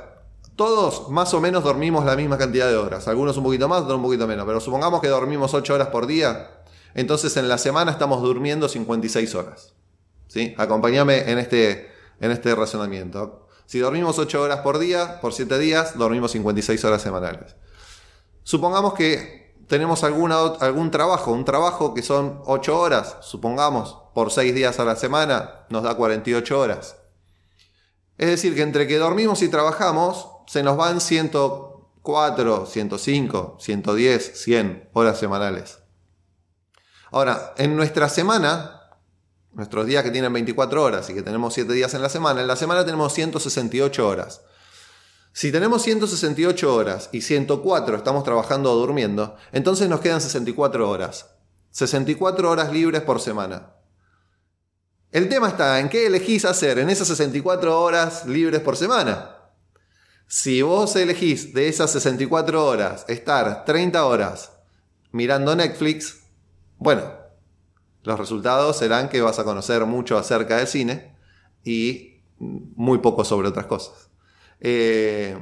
todos 0.56 1.08
más 1.12 1.32
o 1.36 1.40
menos 1.40 1.64
dormimos 1.64 2.04
la 2.04 2.16
misma 2.16 2.40
cantidad 2.40 2.68
de 2.68 2.78
horas, 2.78 3.08
algunos 3.08 3.38
un 3.38 3.44
poquito 3.44 3.68
más, 3.68 3.84
otros 3.84 3.98
un 3.98 4.04
poquito 4.04 4.26
menos, 4.26 4.48
pero 4.48 4.60
supongamos 4.60 5.02
que 5.02 5.08
dormimos 5.08 5.54
8 5.54 5.72
horas 5.76 5.90
por 5.90 6.08
día, 6.08 6.55
entonces 6.96 7.38
en 7.38 7.48
la 7.48 7.60
semana 7.60 7.92
estamos 7.92 8.24
durmiendo 8.24 8.68
56 8.68 9.36
horas. 9.36 9.74
¿Sí? 10.28 10.56
Acompáñame 10.58 11.30
en 11.30 11.38
este, 11.38 11.92
en 12.20 12.32
este 12.32 12.56
razonamiento. 12.56 13.48
Si 13.68 13.80
dormimos 13.80 14.18
8 14.18 14.42
horas 14.42 14.60
por 14.62 14.80
día, 14.80 15.20
por 15.22 15.34
7 15.34 15.60
días, 15.60 15.98
dormimos 15.98 16.32
56 16.32 16.84
horas 16.86 17.02
semanales. 17.02 17.56
Supongamos 18.44 18.94
que 18.94 19.54
tenemos 19.68 20.04
alguna, 20.04 20.40
algún 20.60 20.92
trabajo, 20.92 21.32
un 21.32 21.46
trabajo 21.46 21.94
que 21.94 22.02
son 22.02 22.42
8 22.46 22.80
horas, 22.80 23.18
supongamos, 23.22 23.98
por 24.14 24.32
6 24.32 24.56
días 24.56 24.80
a 24.80 24.86
la 24.86 24.96
semana, 24.96 25.66
nos 25.70 25.84
da 25.84 25.96
48 25.96 26.60
horas. 26.60 26.96
Es 28.18 28.28
decir, 28.28 28.56
que 28.56 28.62
entre 28.62 28.88
que 28.88 28.98
dormimos 28.98 29.42
y 29.42 29.50
trabajamos, 29.50 30.30
se 30.48 30.64
nos 30.64 30.78
van 30.78 31.02
104, 31.02 32.66
105, 32.66 33.58
110, 33.60 34.42
100 34.42 34.90
horas 34.94 35.20
semanales. 35.20 35.85
Ahora, 37.15 37.53
en 37.55 37.77
nuestra 37.77 38.10
semana, 38.10 38.89
nuestros 39.53 39.86
días 39.86 40.03
que 40.03 40.12
tienen 40.12 40.34
24 40.34 40.84
horas 40.84 41.10
y 41.10 41.13
que 41.13 41.22
tenemos 41.22 41.53
7 41.53 41.72
días 41.72 41.93
en 41.93 42.01
la 42.01 42.10
semana, 42.10 42.41
en 42.41 42.48
la 42.48 42.57
semana 42.57 42.84
tenemos 42.84 43.13
168 43.13 44.05
horas. 44.05 44.41
Si 45.31 45.50
tenemos 45.50 45.81
168 45.84 46.75
horas 46.75 47.07
y 47.13 47.22
104 47.22 47.95
estamos 47.95 48.25
trabajando 48.25 48.69
o 48.69 48.75
durmiendo, 48.75 49.38
entonces 49.53 49.88
nos 49.88 50.01
quedan 50.01 50.19
64 50.19 50.89
horas. 50.89 51.27
64 51.72 52.51
horas 52.51 52.74
libres 52.74 53.01
por 53.03 53.22
semana. 53.22 53.75
El 55.13 55.29
tema 55.29 55.48
está 55.48 55.79
en 55.79 55.88
qué 55.88 56.07
elegís 56.07 56.43
hacer 56.43 56.79
en 56.79 56.89
esas 56.89 57.07
64 57.07 57.81
horas 57.81 58.25
libres 58.25 58.60
por 58.60 58.75
semana. 58.75 59.38
Si 60.27 60.62
vos 60.62 60.93
elegís 60.98 61.53
de 61.53 61.69
esas 61.69 61.91
64 61.91 62.65
horas 62.65 63.05
estar 63.07 63.63
30 63.63 64.05
horas 64.05 64.51
mirando 65.13 65.55
Netflix, 65.55 66.25
bueno, 66.77 67.03
los 68.03 68.20
resultados 68.20 68.77
serán 68.77 69.10
que 69.10 69.22
vas 69.22 69.39
a 69.39 69.44
conocer 69.44 69.86
mucho 69.86 70.17
acerca 70.17 70.58
del 70.58 70.67
cine 70.67 71.15
y 71.63 72.22
muy 72.39 73.00
poco 73.00 73.24
sobre 73.25 73.48
otras 73.48 73.65
cosas. 73.65 74.10
Eh, 74.60 75.38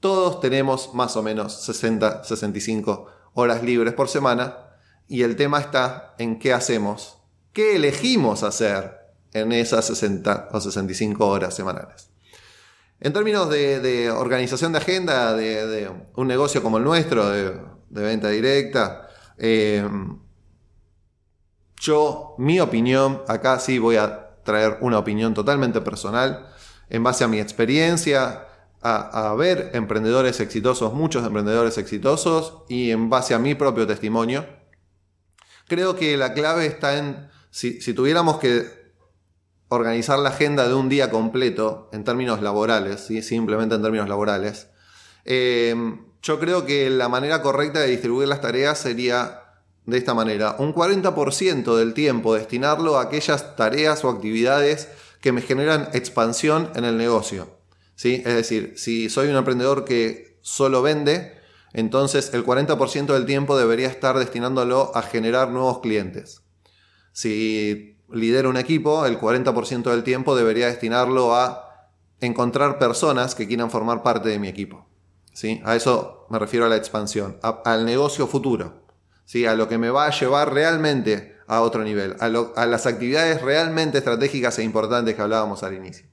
todos 0.00 0.40
tenemos 0.40 0.94
más 0.94 1.16
o 1.16 1.22
menos 1.22 1.62
60, 1.64 2.24
65 2.24 3.06
horas 3.34 3.62
libres 3.62 3.94
por 3.94 4.08
semana 4.08 4.56
y 5.08 5.22
el 5.22 5.36
tema 5.36 5.60
está 5.60 6.14
en 6.18 6.38
qué 6.38 6.52
hacemos, 6.52 7.18
qué 7.52 7.76
elegimos 7.76 8.42
hacer 8.42 8.98
en 9.32 9.52
esas 9.52 9.86
60 9.86 10.48
o 10.52 10.60
65 10.60 11.26
horas 11.26 11.54
semanales. 11.54 12.10
En 13.00 13.12
términos 13.12 13.48
de, 13.48 14.10
organización 14.10 14.72
de 14.72 14.78
agenda 14.78 15.34
de, 15.34 15.90
un 16.16 16.28
negocio 16.28 16.62
como 16.62 16.78
el 16.78 16.84
nuestro, 16.84 17.30
de, 17.30 17.58
venta 17.88 18.28
directa, 18.28 19.08
eh, 19.40 19.88
yo, 21.80 22.34
mi 22.36 22.60
opinión, 22.60 23.22
acá 23.26 23.58
sí 23.58 23.78
voy 23.78 23.96
a 23.96 24.36
traer 24.44 24.76
una 24.82 24.98
opinión 24.98 25.32
totalmente 25.32 25.80
personal, 25.80 26.46
en 26.90 27.02
base 27.02 27.24
a 27.24 27.28
mi 27.28 27.40
experiencia, 27.40 28.46
a, 28.82 29.34
ver 29.36 29.70
emprendedores 29.74 30.40
exitosos, 30.40 30.92
muchos 30.92 31.24
emprendedores 31.24 31.78
exitosos, 31.78 32.64
y 32.68 32.90
en 32.90 33.08
base 33.08 33.34
a 33.34 33.38
mi 33.38 33.54
propio 33.54 33.86
testimonio. 33.86 34.46
Creo 35.68 35.96
que 35.96 36.16
la 36.16 36.34
clave 36.34 36.66
está 36.66 36.98
en, 36.98 37.28
si, 37.50 37.78
tuviéramos 37.94 38.38
que 38.38 38.66
organizar 39.68 40.18
la 40.18 40.30
agenda 40.30 40.68
de 40.68 40.74
un 40.74 40.88
día 40.88 41.10
completo 41.10 41.88
en 41.92 42.04
términos 42.04 42.42
laborales, 42.42 43.00
¿sí? 43.00 43.22
simplemente 43.22 43.74
en 43.74 43.82
términos 43.82 44.08
laborales, 44.08 44.68
eh, 45.24 45.74
yo 46.22 46.38
creo 46.38 46.66
que 46.66 46.90
la 46.90 47.08
manera 47.08 47.42
correcta 47.42 47.80
de 47.80 47.88
distribuir 47.88 48.28
las 48.28 48.40
tareas 48.40 48.78
sería 48.78 49.40
de 49.86 49.98
esta 49.98 50.14
manera. 50.14 50.56
Un 50.58 50.74
40% 50.74 51.76
del 51.76 51.94
tiempo 51.94 52.34
destinarlo 52.34 52.98
a 52.98 53.02
aquellas 53.02 53.56
tareas 53.56 54.04
o 54.04 54.10
actividades 54.10 54.88
que 55.20 55.32
me 55.32 55.42
generan 55.42 55.88
expansión 55.92 56.70
en 56.74 56.84
el 56.84 56.96
negocio. 56.96 57.58
Es 58.02 58.24
decir, 58.24 58.74
si 58.76 59.10
soy 59.10 59.28
un 59.28 59.36
emprendedor 59.36 59.84
que 59.84 60.38
solo 60.40 60.80
vende, 60.80 61.38
entonces 61.72 62.32
el 62.32 62.44
40% 62.44 63.12
del 63.12 63.26
tiempo 63.26 63.58
debería 63.58 63.88
estar 63.88 64.18
destinándolo 64.18 64.92
a 64.94 65.02
generar 65.02 65.50
nuevos 65.50 65.80
clientes. 65.80 66.42
Si 67.12 67.98
lidero 68.10 68.48
un 68.48 68.56
equipo, 68.56 69.04
el 69.04 69.18
40% 69.20 69.90
del 69.90 70.02
tiempo 70.02 70.34
debería 70.34 70.66
destinarlo 70.66 71.34
a 71.34 71.90
encontrar 72.20 72.78
personas 72.78 73.34
que 73.34 73.46
quieran 73.46 73.70
formar 73.70 74.02
parte 74.02 74.30
de 74.30 74.38
mi 74.38 74.48
equipo. 74.48 74.89
¿Sí? 75.32 75.60
A 75.64 75.76
eso 75.76 76.26
me 76.30 76.38
refiero 76.38 76.66
a 76.66 76.68
la 76.68 76.76
expansión, 76.76 77.38
al 77.42 77.84
negocio 77.84 78.26
futuro, 78.26 78.82
¿sí? 79.24 79.46
a 79.46 79.54
lo 79.54 79.68
que 79.68 79.78
me 79.78 79.90
va 79.90 80.06
a 80.06 80.10
llevar 80.10 80.52
realmente 80.52 81.36
a 81.46 81.62
otro 81.62 81.82
nivel, 81.82 82.14
a, 82.20 82.66
las 82.66 82.86
actividades 82.86 83.42
realmente 83.42 83.98
estratégicas 83.98 84.58
e 84.58 84.62
importantes 84.62 85.16
que 85.16 85.22
hablábamos 85.22 85.64
al 85.64 85.74
inicio. 85.74 86.06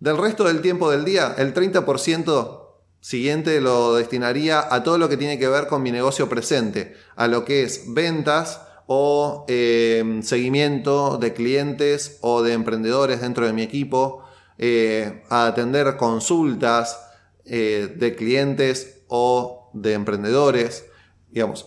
Del 0.00 0.16
resto 0.16 0.44
del 0.44 0.62
tiempo 0.62 0.90
del 0.90 1.04
día, 1.04 1.34
el 1.36 1.52
30% 1.52 2.62
siguiente 3.00 3.60
lo 3.60 3.94
destinaría 3.94 4.72
a 4.74 4.82
todo 4.82 4.96
lo 4.96 5.08
que 5.08 5.18
tiene 5.18 5.38
que 5.38 5.48
ver 5.48 5.66
con 5.66 5.82
mi 5.82 5.92
negocio 5.92 6.28
presente, 6.28 6.96
a 7.14 7.26
lo 7.26 7.44
que 7.44 7.62
es 7.64 7.92
ventas 7.92 8.62
o 8.86 9.44
eh, 9.48 10.20
seguimiento 10.22 11.18
de 11.18 11.34
clientes 11.34 12.16
o 12.22 12.42
de 12.42 12.54
emprendedores 12.54 13.20
dentro 13.20 13.44
de 13.44 13.52
mi 13.52 13.62
equipo, 13.62 14.24
eh, 14.56 15.24
a 15.28 15.46
atender 15.46 15.98
consultas 15.98 17.07
eh, 17.48 17.94
de 17.96 18.14
clientes 18.14 19.02
o 19.08 19.70
de 19.72 19.94
emprendedores, 19.94 20.84
digamos, 21.30 21.66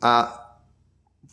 a 0.00 0.42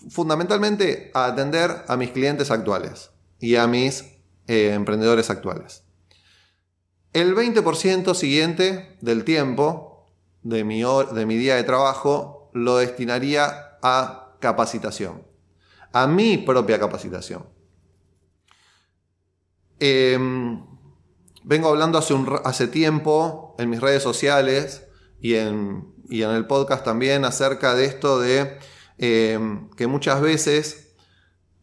fundamentalmente 0.09 1.11
a 1.13 1.25
atender 1.25 1.83
a 1.87 1.97
mis 1.97 2.11
clientes 2.11 2.51
actuales 2.51 3.11
y 3.39 3.55
a 3.55 3.67
mis 3.67 4.05
eh, 4.47 4.73
emprendedores 4.73 5.29
actuales. 5.29 5.83
El 7.11 7.35
20% 7.35 8.13
siguiente 8.13 8.97
del 9.01 9.23
tiempo 9.23 10.05
de 10.43 10.63
mi, 10.63 11.37
día 11.37 11.55
de 11.55 11.63
trabajo 11.63 12.51
lo 12.53 12.77
destinaría 12.77 13.77
a 13.81 14.35
capacitación, 14.39 15.25
a 15.91 16.07
mi 16.07 16.37
propia 16.37 16.79
capacitación. 16.79 17.45
Em, 19.79 20.68
vengo 21.43 21.69
hablando 21.69 21.97
hace, 21.97 22.13
un, 22.13 22.39
hace 22.43 22.67
tiempo 22.67 23.55
en 23.59 23.69
mis 23.69 23.81
redes 23.81 24.03
sociales 24.03 24.87
y 25.21 25.35
en, 25.35 25.93
en 26.09 26.29
el 26.31 26.47
podcast 26.47 26.83
también 26.83 27.25
acerca 27.25 27.75
de 27.75 27.85
esto 27.85 28.19
de 28.19 28.57
em, 28.97 29.69
que 29.71 29.87
muchas 29.87 30.21
veces 30.21 30.95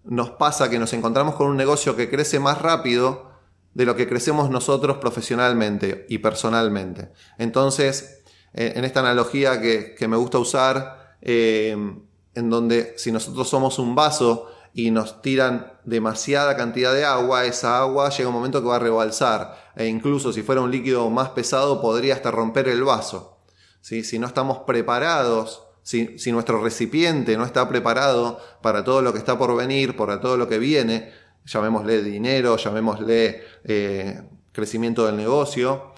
nos 0.04 0.30
pasa 0.30 0.71
que 0.71 0.78
nos 0.78 0.92
encontramos 0.92 1.35
con 1.35 1.49
un 1.49 1.56
negocio 1.56 1.97
que 1.97 2.09
crece 2.09 2.38
más 2.38 2.61
rápido 2.62 3.30
de 3.75 3.85
lo 3.85 3.97
que 3.97 4.09
crecemos 4.09 4.50
nosotros 4.50 4.99
profesionalmente 4.99 6.06
y 6.09 6.18
personalmente. 6.18 7.11
Entonces, 7.38 8.23
en 8.54 8.85
esta 8.85 9.00
analogía 9.00 9.61
que, 9.61 10.06
me 10.09 10.16
gusta 10.16 10.38
usar, 10.38 11.16
em, 11.21 12.00
en 12.35 12.50
donde 12.50 12.95
si 12.97 13.12
nosotros 13.12 13.49
somos 13.49 13.78
un 13.78 13.95
vaso 13.95 14.49
y 14.76 14.90
nos 14.90 15.23
tiran 15.23 15.73
demasiada 15.85 16.54
cantidad 16.54 16.92
de 16.92 17.06
agua, 17.06 17.47
esa 17.47 17.78
agua 17.78 18.11
llega 18.11 18.28
un 18.28 18.35
momento 18.35 18.61
que 18.61 18.68
va 18.68 18.76
a 18.76 18.78
rebalsar. 18.78 19.73
E 19.75 19.87
incluso 19.87 20.35
si 20.35 20.42
fuera 20.42 20.61
un 20.61 20.71
líquido 20.71 21.09
más 21.09 21.30
pesado, 21.30 21.80
podría 21.80 22.12
hasta 22.12 22.30
romper 22.30 22.68
el 22.68 22.85
vaso. 22.85 23.38
Si 23.80 24.18
no 24.18 24.26
estamos 24.26 24.59
preparados, 24.66 25.62
si, 25.83 26.30
nuestro 26.30 26.62
recipiente 26.62 27.38
no 27.38 27.47
está 27.47 27.66
preparado 27.71 28.38
para 28.61 28.85
todo 28.85 29.00
lo 29.00 29.14
que 29.14 29.18
está 29.18 29.38
por 29.38 29.56
venir, 29.56 29.97
para 29.97 30.21
todo 30.21 30.37
lo 30.37 30.47
que 30.47 30.59
viene, 30.59 31.11
llamémosle 31.47 32.02
dinero, 32.02 32.59
llamémosle 32.59 33.45
eh, 33.64 34.28
crecimiento 34.52 35.06
del 35.06 35.16
negocio, 35.16 35.95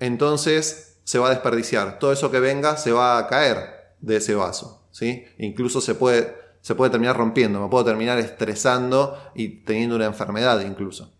entonces 0.00 0.98
se 1.04 1.20
va 1.20 1.28
a 1.28 1.30
desperdiciar. 1.30 2.00
Todo 2.00 2.10
eso 2.10 2.32
que 2.32 2.40
venga 2.40 2.76
se 2.76 2.90
va 2.90 3.18
a 3.18 3.28
caer 3.28 3.94
de 4.00 4.16
ese 4.16 4.34
vaso. 4.34 4.88
¿sí? 4.90 5.26
Incluso 5.38 5.80
se 5.80 5.94
puede, 5.94 6.34
se 6.66 6.74
puede 6.74 6.90
terminar 6.90 7.16
rompiendo, 7.16 7.60
me 7.60 7.68
puedo 7.68 7.84
terminar 7.84 8.18
estresando 8.18 9.16
y 9.36 9.62
teniendo 9.62 9.94
una 9.94 10.06
enfermedad 10.06 10.58
incluso. 10.62 11.12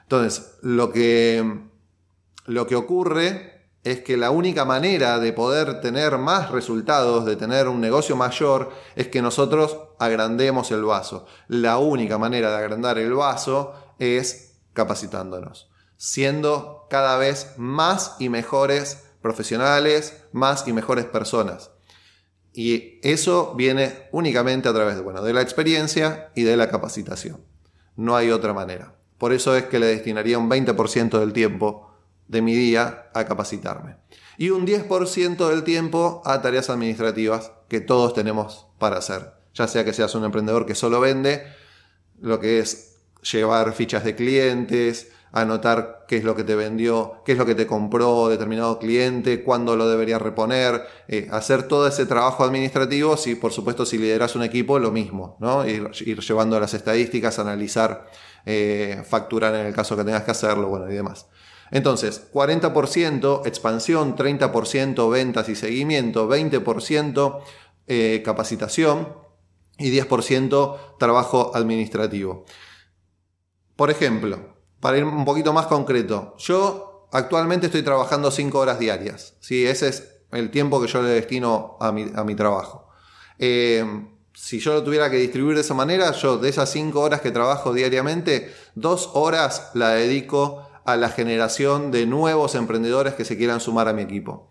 Entonces, 0.00 0.56
lo 0.62 0.92
que, 0.92 1.60
lo 2.46 2.66
que 2.66 2.74
ocurre 2.74 3.68
es 3.82 4.00
que 4.00 4.16
la 4.16 4.30
única 4.30 4.64
manera 4.64 5.18
de 5.18 5.34
poder 5.34 5.82
tener 5.82 6.16
más 6.16 6.50
resultados, 6.50 7.26
de 7.26 7.36
tener 7.36 7.68
un 7.68 7.82
negocio 7.82 8.16
mayor, 8.16 8.70
es 8.96 9.08
que 9.08 9.20
nosotros 9.20 9.76
agrandemos 9.98 10.70
el 10.70 10.84
vaso. 10.84 11.26
La 11.48 11.76
única 11.76 12.16
manera 12.16 12.48
de 12.48 12.56
agrandar 12.56 12.96
el 12.96 13.12
vaso 13.12 13.74
es 13.98 14.56
capacitándonos, 14.72 15.70
siendo 15.98 16.86
cada 16.88 17.18
vez 17.18 17.52
más 17.58 18.16
y 18.20 18.30
mejores 18.30 19.04
profesionales, 19.20 20.24
más 20.32 20.66
y 20.66 20.72
mejores 20.72 21.04
personas. 21.04 21.73
Y 22.54 23.00
eso 23.02 23.54
viene 23.56 24.08
únicamente 24.12 24.68
a 24.68 24.72
través 24.72 24.94
de, 24.94 25.02
bueno, 25.02 25.22
de 25.22 25.32
la 25.32 25.42
experiencia 25.42 26.30
y 26.36 26.44
de 26.44 26.56
la 26.56 26.70
capacitación. 26.70 27.40
No 27.96 28.14
hay 28.14 28.30
otra 28.30 28.54
manera. 28.54 28.94
Por 29.18 29.32
eso 29.32 29.56
es 29.56 29.64
que 29.64 29.80
le 29.80 29.86
destinaría 29.86 30.38
un 30.38 30.48
20% 30.48 31.18
del 31.18 31.32
tiempo 31.32 31.90
de 32.28 32.42
mi 32.42 32.54
día 32.54 33.10
a 33.12 33.24
capacitarme. 33.24 33.96
Y 34.38 34.50
un 34.50 34.66
10% 34.66 35.48
del 35.48 35.64
tiempo 35.64 36.22
a 36.24 36.42
tareas 36.42 36.70
administrativas 36.70 37.52
que 37.68 37.80
todos 37.80 38.14
tenemos 38.14 38.68
para 38.78 38.98
hacer. 38.98 39.32
Ya 39.54 39.66
sea 39.66 39.84
que 39.84 39.92
seas 39.92 40.14
un 40.14 40.24
emprendedor 40.24 40.64
que 40.64 40.74
solo 40.74 41.00
vende, 41.00 41.44
lo 42.20 42.40
que 42.40 42.60
es 42.60 42.96
llevar 43.32 43.72
fichas 43.72 44.04
de 44.04 44.14
clientes, 44.14 45.10
anotar 45.34 46.04
qué 46.06 46.16
es 46.16 46.24
lo 46.24 46.36
que 46.36 46.44
te 46.44 46.54
vendió, 46.54 47.20
qué 47.24 47.32
es 47.32 47.38
lo 47.38 47.44
que 47.44 47.56
te 47.56 47.66
compró 47.66 48.28
determinado 48.28 48.78
cliente, 48.78 49.42
cuándo 49.42 49.74
lo 49.74 49.88
debería 49.88 50.20
reponer, 50.20 50.86
eh, 51.08 51.26
hacer 51.32 51.64
todo 51.64 51.88
ese 51.88 52.06
trabajo 52.06 52.44
administrativo, 52.44 53.16
si 53.16 53.34
por 53.34 53.52
supuesto 53.52 53.84
si 53.84 53.98
lideras 53.98 54.36
un 54.36 54.44
equipo, 54.44 54.78
lo 54.78 54.92
mismo, 54.92 55.36
¿no? 55.40 55.66
Ir, 55.66 55.90
llevando 56.20 56.58
las 56.60 56.72
estadísticas, 56.72 57.40
analizar, 57.40 58.08
eh, 58.46 59.02
facturar 59.04 59.56
en 59.56 59.66
el 59.66 59.74
caso 59.74 59.96
que 59.96 60.04
tengas 60.04 60.22
que 60.22 60.30
hacerlo, 60.30 60.68
bueno, 60.68 60.88
y 60.88 60.94
demás. 60.94 61.26
Entonces, 61.72 62.30
40% 62.32 63.44
expansión, 63.44 64.14
30% 64.14 65.10
ventas 65.10 65.48
y 65.48 65.56
seguimiento, 65.56 66.28
20% 66.28 67.40
eh, 67.88 68.22
capacitación 68.24 69.08
y 69.78 69.90
10% 69.90 70.78
trabajo 71.00 71.50
administrativo. 71.56 72.44
Por 73.74 73.90
ejemplo, 73.90 74.53
para 74.84 74.98
ir 74.98 75.04
un 75.04 75.24
poquito 75.24 75.54
más 75.54 75.64
concreto, 75.64 76.34
yo 76.36 77.08
actualmente 77.10 77.68
estoy 77.68 77.82
trabajando 77.82 78.30
5 78.30 78.58
horas 78.58 78.78
diarias. 78.78 79.32
¿sí? 79.40 79.64
Ese 79.64 79.88
es 79.88 80.18
el 80.30 80.50
tiempo 80.50 80.78
que 80.78 80.88
yo 80.88 81.00
le 81.00 81.08
destino 81.08 81.78
a 81.80 81.90
mi, 81.90 82.34
trabajo. 82.34 82.90
Eh, 83.38 83.82
si 84.34 84.58
yo 84.58 84.74
lo 84.74 84.84
tuviera 84.84 85.10
que 85.10 85.16
distribuir 85.16 85.54
de 85.54 85.62
esa 85.62 85.72
manera, 85.72 86.12
yo 86.12 86.36
de 86.36 86.50
esas 86.50 86.70
5 86.70 87.00
horas 87.00 87.22
que 87.22 87.30
trabajo 87.30 87.72
diariamente, 87.72 88.54
2 88.74 89.12
horas 89.14 89.70
la 89.72 89.88
dedico 89.88 90.68
a 90.84 90.96
la 90.96 91.08
generación 91.08 91.90
de 91.90 92.04
nuevos 92.04 92.54
emprendedores 92.54 93.14
que 93.14 93.24
se 93.24 93.38
quieran 93.38 93.60
sumar 93.60 93.88
a 93.88 93.94
mi 93.94 94.02
equipo. 94.02 94.50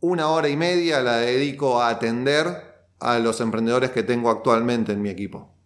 Una 0.00 0.28
hora 0.28 0.50
y 0.50 0.58
media 0.58 1.00
la 1.00 1.16
dedico 1.16 1.80
a 1.80 1.88
atender 1.88 2.84
a 3.00 3.18
los 3.18 3.40
emprendedores 3.40 3.92
que 3.92 4.02
tengo 4.02 4.28
actualmente 4.28 4.92
en 4.92 5.00
mi 5.00 5.08
equipo. 5.08 5.57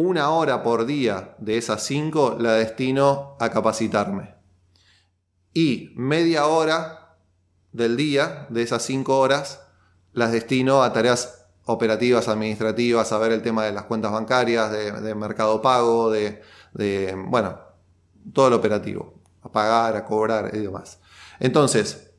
Una 0.00 0.30
hora 0.30 0.62
por 0.62 0.86
día 0.86 1.34
de 1.38 1.58
esas 1.58 1.82
cinco 1.82 2.36
la 2.38 2.52
destino 2.52 3.36
a 3.40 3.50
capacitarme. 3.50 4.36
Y 5.52 5.92
media 5.96 6.46
hora 6.46 7.16
del 7.72 7.96
día 7.96 8.46
de 8.48 8.62
esas 8.62 8.84
cinco 8.84 9.18
horas 9.18 9.60
las 10.12 10.30
destino 10.30 10.84
a 10.84 10.92
tareas 10.92 11.46
operativas, 11.64 12.28
administrativas, 12.28 13.10
a 13.10 13.18
ver 13.18 13.32
el 13.32 13.42
tema 13.42 13.64
de 13.64 13.72
las 13.72 13.86
cuentas 13.86 14.12
bancarias, 14.12 14.70
de, 14.70 15.14
mercado 15.16 15.60
pago, 15.60 16.12
de, 16.12 16.44
bueno, 17.26 17.58
todo 18.32 18.50
lo 18.50 18.56
operativo, 18.56 19.20
a 19.42 19.50
pagar, 19.50 19.96
a 19.96 20.04
cobrar 20.04 20.54
y 20.54 20.58
demás. 20.58 21.00
Entonces, 21.40 22.12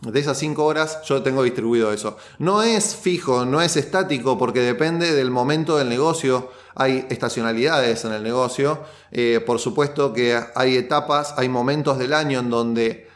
de 0.00 0.18
esas 0.18 0.38
5 0.38 0.64
horas 0.64 1.02
yo 1.04 1.22
tengo 1.22 1.42
distribuido 1.42 1.92
eso. 1.92 2.16
No 2.38 2.62
es 2.62 2.96
fijo, 2.96 3.44
no 3.44 3.60
es 3.60 3.76
estático 3.76 4.38
porque 4.38 4.60
depende 4.60 5.12
del 5.12 5.30
momento 5.30 5.76
del 5.76 5.90
negocio. 5.90 6.50
Hay 6.74 7.06
estacionalidades 7.10 8.04
en 8.04 8.12
el 8.12 8.22
negocio. 8.22 8.80
Eh, 9.10 9.40
por 9.44 9.58
supuesto 9.58 10.12
que 10.12 10.38
hay 10.54 10.76
etapas, 10.76 11.34
hay 11.36 11.48
momentos 11.48 11.98
del 11.98 12.14
año 12.14 12.40
en 12.40 12.50
donde 12.50 13.08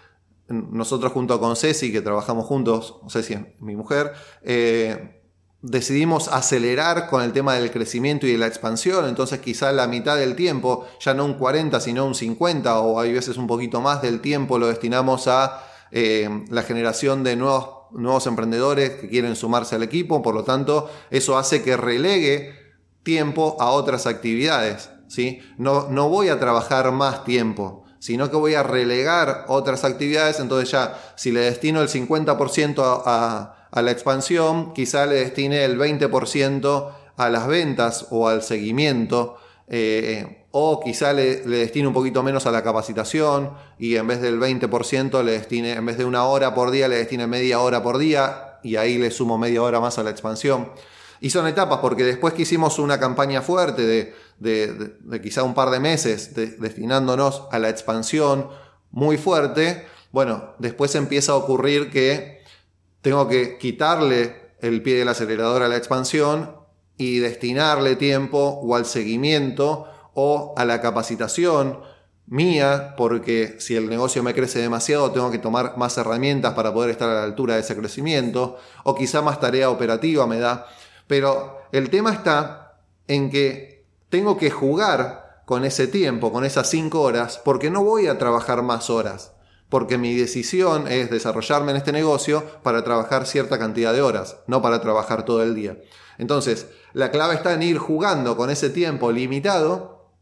nosotros 0.49 1.13
junto 1.13 1.41
con 1.41 1.57
Ceci, 1.57 1.93
que 1.93 2.01
trabajamos 2.01 2.47
juntos, 2.47 2.97
Ceci, 3.09 3.37
mi 3.59 3.75
mujer, 3.75 4.13
eh, 4.43 5.23
decidimos 5.63 6.29
acelerar 6.29 7.09
con 7.09 7.23
el 7.23 7.33
tema 7.33 7.55
del 7.55 7.71
crecimiento 7.71 8.27
y 8.27 8.33
de 8.33 8.39
la 8.39 8.47
expansión, 8.47 9.09
entonces 9.09 9.41
quizá 9.41 9.73
la 9.73 9.89
mitad 9.89 10.17
del 10.17 10.37
tiempo, 10.37 10.87
ya 11.01 11.15
no 11.15 11.25
un 11.25 11.35
40, 11.35 11.81
sino 11.81 12.07
un 12.07 12.15
50 12.15 12.81
o 12.81 13.01
hay 13.01 13.13
veces 13.13 13.37
un 13.37 13.47
poquito 13.47 13.81
más 13.81 14.03
del 14.03 14.21
tiempo 14.21 14.59
lo 14.59 14.69
destinamos 14.69 15.27
a 15.27 15.65
eh, 15.91 16.45
la 16.51 16.63
generación 16.63 17.25
de 17.25 17.37
nuevos, 17.37 17.69
nuevos 17.91 18.27
emprendedores 18.27 18.91
que 18.91 19.09
quieren 19.09 19.35
sumarse 19.35 19.75
al 19.75 19.83
equipo, 19.83 20.23
por 20.23 20.35
lo 20.35 20.45
tanto 20.45 20.89
eso 21.11 21.37
hace 21.37 21.63
que 21.63 21.77
relegue 21.77 22.66
tiempo 23.07 23.57
a 23.59 23.71
otras 23.71 24.07
actividades. 24.07 24.91
¿sí? 25.09 25.41
No, 25.57 25.89
no 25.89 26.11
voy 26.11 26.29
a 26.29 26.39
trabajar 26.39 26.93
más 26.93 27.25
tiempo, 27.25 27.85
sino 27.99 28.31
que 28.31 28.37
voy 28.37 28.53
a 28.53 28.63
relegar 28.63 29.47
otras 29.49 29.85
actividades, 29.85 30.41
entonces 30.41 30.71
ya 30.71 30.99
si 31.17 31.33
le 31.33 31.41
destino 31.41 31.81
el 31.81 31.89
50% 31.89 33.03
a 33.07 33.57
a 33.77 33.83
la 33.83 33.91
expansión, 33.91 34.73
quizá 34.73 35.05
le 35.05 35.17
destine 35.17 35.63
el 35.65 35.79
20% 35.79 36.93
a 37.17 37.29
las 37.29 37.47
ventas 37.47 38.07
o 38.11 38.27
al 38.27 38.43
seguimiento, 38.43 39.37
eh, 39.69 40.47
o 40.51 40.81
quizá 40.81 41.13
le, 41.13 41.43
destine 41.43 41.87
un 41.87 41.93
poquito 41.93 42.23
menos 42.23 42.47
a 42.47 42.51
la 42.51 42.63
capacitación 42.63 43.53
y 43.79 43.97
en 43.97 44.07
vez 44.07 44.23
del 44.23 44.41
20% 44.41 45.23
le 45.23 45.33
destine, 45.33 45.73
en 45.73 45.85
vez 45.85 45.99
de 45.99 46.07
una 46.07 46.25
hora 46.25 46.55
por 46.55 46.71
día, 46.71 46.89
le 46.89 46.97
destine 46.97 47.27
media 47.27 47.61
hora 47.61 47.83
por 47.83 47.99
día 47.99 48.61
y 48.63 48.77
ahí 48.77 48.97
le 48.97 49.11
sumo 49.11 49.37
media 49.37 49.63
hora 49.63 49.79
más 49.79 49.99
a 49.99 50.03
la 50.03 50.09
expansión. 50.09 50.71
Y 51.21 51.31
son 51.31 51.47
etapas, 51.47 51.79
porque 51.81 52.05
después 52.05 52.35
que 52.35 52.43
hicimos 52.43 52.79
una 52.79 53.01
campaña 53.01 53.43
fuerte 53.43 53.83
de, 53.83 54.15
de 54.39 55.21
quizá 55.21 55.43
un 55.43 55.55
par 55.55 55.71
de 55.71 55.81
meses 55.81 56.35
destinándonos 56.35 57.45
a 57.51 57.59
la 57.59 57.69
expansión 57.69 58.49
muy 58.91 59.17
fuerte, 59.17 59.87
bueno, 60.13 60.55
después 60.59 60.95
empieza 60.95 61.33
a 61.33 61.37
ocurrir 61.37 61.91
que 61.91 62.43
tengo 63.03 63.29
que 63.29 63.59
quitarle 63.59 64.55
el 64.61 64.83
pie 64.83 64.97
del 64.97 65.09
acelerador 65.09 65.63
a 65.63 65.69
la 65.69 65.77
expansión 65.77 66.57
y 66.97 67.19
destinarle 67.19 67.97
tiempo 67.97 68.39
o 68.63 68.75
al 68.75 68.87
seguimiento 68.87 69.87
o 70.15 70.55
a 70.57 70.65
la 70.65 70.81
capacitación 70.81 71.81
mía, 72.27 72.95
porque 72.97 73.57
si 73.59 73.77
el 73.77 73.89
negocio 73.89 74.23
me 74.23 74.35
crece 74.35 74.59
demasiado, 74.59 75.13
tengo 75.13 75.31
que 75.31 75.39
tomar 75.39 75.77
más 75.77 75.97
herramientas 75.99 76.55
para 76.55 76.73
poder 76.73 76.91
estar 76.91 77.09
a 77.09 77.15
la 77.15 77.25
altura 77.25 77.55
de 77.55 77.61
ese 77.61 77.77
crecimiento, 77.77 78.59
o 78.83 78.95
quizá 78.95 79.23
más 79.23 79.39
tarea 79.39 79.71
operativa 79.71 80.27
me 80.27 80.39
da. 80.39 80.67
Pero 81.07 81.59
el 81.73 81.91
tema 81.91 82.13
está 82.13 82.81
en 83.07 83.31
que 83.31 83.85
tengo 84.09 84.37
que 84.37 84.51
jugar 84.51 85.43
con 85.45 85.65
ese 85.65 85.87
tiempo, 85.87 86.33
con 86.33 86.45
esas 86.45 86.69
cinco 86.69 87.03
horas, 87.03 87.41
porque 87.45 87.71
no 87.71 87.85
voy 87.85 88.09
a 88.09 88.19
trabajar 88.19 88.63
más 88.63 88.91
horas 88.91 89.33
porque 89.69 89.99
mi 89.99 90.15
decisión 90.15 90.87
es 90.89 91.11
desarrollarme 91.11 91.73
en 91.73 91.79
este 91.79 91.93
negocio 91.93 92.45
para 92.63 92.85
trabajar 92.85 93.27
cierta 93.27 93.59
cantidad 93.59 93.93
de 93.93 94.03
horas, 94.03 94.37
no 94.47 94.63
para 94.63 94.81
trabajar 94.81 95.25
todo 95.25 95.43
el 95.43 95.55
día. 95.55 95.79
Entonces, 96.19 96.69
la 96.93 97.11
clave 97.11 97.35
está 97.35 97.53
en 97.53 97.63
ir 97.63 97.79
jugando 97.79 98.37
con 98.37 98.51
ese 98.51 98.71
tiempo 98.71 99.11
limitado, 99.11 100.13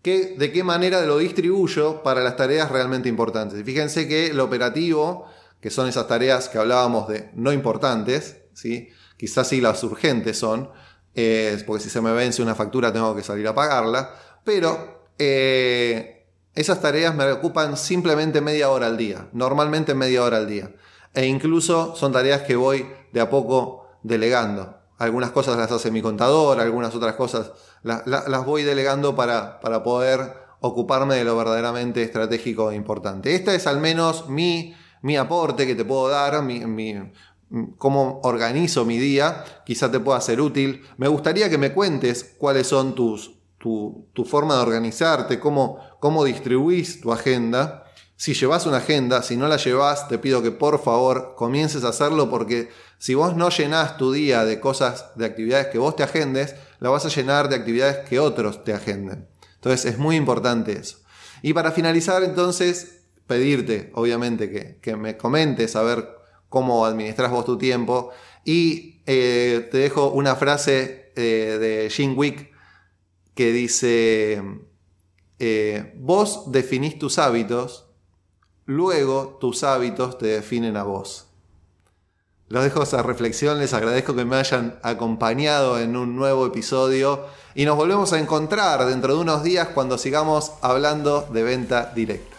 que, 0.00 0.34
de 0.36 0.50
qué 0.50 0.64
manera 0.64 1.02
lo 1.02 1.18
distribuyo 1.18 2.02
para 2.02 2.22
las 2.22 2.36
tareas 2.36 2.70
realmente 2.70 3.08
importantes. 3.08 3.60
Y 3.60 3.64
fíjense 3.64 4.08
que 4.08 4.28
el 4.28 4.40
operativo, 4.40 5.26
que 5.60 5.70
son 5.70 5.86
esas 5.86 6.08
tareas 6.08 6.48
que 6.48 6.58
hablábamos 6.58 7.06
de 7.08 7.30
no 7.34 7.52
importantes, 7.52 8.38
¿sí? 8.52 8.88
Quizás 9.22 9.46
sí 9.46 9.60
las 9.60 9.84
urgentes 9.84 10.36
son, 10.36 10.68
eh, 11.14 11.62
porque 11.64 11.84
si 11.84 11.90
se 11.90 12.00
me 12.00 12.12
vence 12.12 12.42
una 12.42 12.56
factura 12.56 12.92
tengo 12.92 13.14
que 13.14 13.22
salir 13.22 13.46
a 13.46 13.54
pagarla, 13.54 14.12
pero 14.42 15.12
eh, 15.16 16.26
esas 16.56 16.82
tareas 16.82 17.14
me 17.14 17.30
ocupan 17.30 17.76
simplemente 17.76 18.40
media 18.40 18.68
hora 18.68 18.88
al 18.88 18.96
día, 18.96 19.28
normalmente 19.32 19.94
media 19.94 20.24
hora 20.24 20.38
al 20.38 20.48
día. 20.48 20.74
E 21.14 21.24
incluso 21.24 21.94
son 21.94 22.10
tareas 22.10 22.42
que 22.42 22.56
voy 22.56 22.84
de 23.12 23.20
a 23.20 23.30
poco 23.30 23.86
delegando. 24.02 24.76
Algunas 24.98 25.30
cosas 25.30 25.56
las 25.56 25.70
hace 25.70 25.92
mi 25.92 26.02
contador, 26.02 26.58
algunas 26.58 26.92
otras 26.92 27.14
cosas 27.14 27.52
las 27.84 28.44
voy 28.44 28.64
delegando 28.64 29.14
para, 29.14 29.60
para, 29.60 29.84
poder 29.84 30.32
ocuparme 30.58 31.14
de 31.14 31.22
lo 31.22 31.36
verdaderamente 31.36 32.02
estratégico 32.02 32.72
e 32.72 32.74
importante. 32.74 33.36
Este 33.36 33.54
es 33.54 33.68
al 33.68 33.78
menos 33.78 34.28
mi, 34.28 34.74
mi 35.00 35.16
aporte 35.16 35.64
que 35.64 35.76
te 35.76 35.84
puedo 35.84 36.08
dar, 36.08 36.42
mi, 36.42 36.96
cómo 37.78 38.20
organizo 38.24 38.84
mi 38.84 38.98
día, 38.98 39.44
quizá 39.64 39.90
te 39.90 40.00
pueda 40.00 40.20
ser 40.20 40.40
útil. 40.40 40.82
Me 40.96 41.08
gustaría 41.08 41.50
que 41.50 41.58
me 41.58 41.72
cuentes 41.72 42.34
cuáles 42.38 42.66
son 42.66 42.94
tus, 42.94 43.32
tu, 43.58 44.24
forma 44.24 44.56
de 44.56 44.62
organizarte, 44.62 45.38
cómo, 45.38 45.78
cómo 46.00 46.24
distribuís 46.24 47.00
tu 47.00 47.12
agenda. 47.12 47.84
Si 48.16 48.34
llevas 48.34 48.66
una 48.66 48.78
agenda, 48.78 49.22
si 49.22 49.36
no 49.36 49.48
la 49.48 49.56
llevas, 49.56 50.08
te 50.08 50.18
pido 50.18 50.42
que 50.42 50.50
por 50.50 50.82
favor 50.82 51.34
comiences 51.36 51.84
a 51.84 51.88
hacerlo 51.88 52.30
porque 52.30 52.70
si 52.98 53.14
vos 53.14 53.36
no 53.36 53.50
llenás 53.50 53.96
tu 53.96 54.12
día 54.12 54.44
de 54.44 54.60
cosas, 54.60 55.06
de 55.16 55.26
actividades 55.26 55.66
que 55.68 55.78
vos 55.78 55.96
te 55.96 56.04
agendes, 56.04 56.54
la 56.78 56.90
vas 56.90 57.04
a 57.04 57.08
llenar 57.08 57.48
de 57.48 57.56
actividades 57.56 58.08
que 58.08 58.20
otros 58.20 58.64
te 58.64 58.72
agenden. 58.72 59.28
Entonces 59.54 59.84
es 59.92 59.98
muy 59.98 60.16
importante 60.16 60.72
eso. 60.72 60.98
Y 61.42 61.52
para 61.52 61.72
finalizar, 61.72 62.22
entonces, 62.22 63.02
pedirte, 63.26 63.90
obviamente, 63.94 64.50
que, 64.50 64.78
que 64.80 64.96
me 64.96 65.16
comentes 65.16 65.74
a 65.74 65.82
ver 65.82 66.21
cómo 66.52 66.86
administras 66.86 67.32
vos 67.32 67.44
tu 67.44 67.58
tiempo. 67.58 68.10
Y 68.44 69.02
eh, 69.06 69.68
te 69.72 69.78
dejo 69.78 70.10
una 70.10 70.36
frase 70.36 71.10
eh, 71.16 71.58
de 71.58 71.90
Jim 71.90 72.16
Wick 72.16 72.52
que 73.34 73.50
dice, 73.50 74.42
eh, 75.38 75.94
vos 75.96 76.52
definís 76.52 76.98
tus 76.98 77.18
hábitos, 77.18 77.86
luego 78.66 79.38
tus 79.40 79.64
hábitos 79.64 80.18
te 80.18 80.26
definen 80.26 80.76
a 80.76 80.84
vos. 80.84 81.26
Los 82.48 82.64
dejo 82.64 82.82
esa 82.82 83.02
reflexión, 83.02 83.58
les 83.58 83.72
agradezco 83.72 84.14
que 84.14 84.26
me 84.26 84.36
hayan 84.36 84.78
acompañado 84.82 85.80
en 85.80 85.96
un 85.96 86.14
nuevo 86.14 86.46
episodio 86.46 87.24
y 87.54 87.64
nos 87.64 87.76
volvemos 87.76 88.12
a 88.12 88.20
encontrar 88.20 88.84
dentro 88.84 89.14
de 89.14 89.20
unos 89.22 89.42
días 89.42 89.68
cuando 89.68 89.96
sigamos 89.96 90.52
hablando 90.60 91.26
de 91.32 91.42
venta 91.42 91.92
directa. 91.94 92.31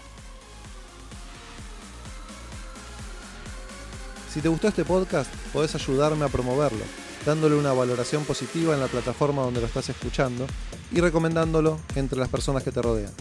Si 4.33 4.41
te 4.41 4.49
gustó 4.49 4.67
este 4.67 4.83
podcast, 4.83 5.31
podés 5.53 5.75
ayudarme 5.75 6.25
a 6.25 6.27
promoverlo, 6.27 6.83
dándole 7.23 7.53
una 7.55 7.71
valoración 7.71 8.23
positiva 8.25 8.73
en 8.73 8.79
la 8.79 8.87
plataforma 8.87 9.43
donde 9.43 9.61
lo 9.61 9.67
estás 9.67 9.89
escuchando 9.89 10.47
y 10.91 11.01
recomendándolo 11.01 11.79
entre 11.93 12.17
las 12.17 12.29
personas 12.29 12.63
que 12.63 12.71
te 12.71 12.81
rodean. 12.81 13.11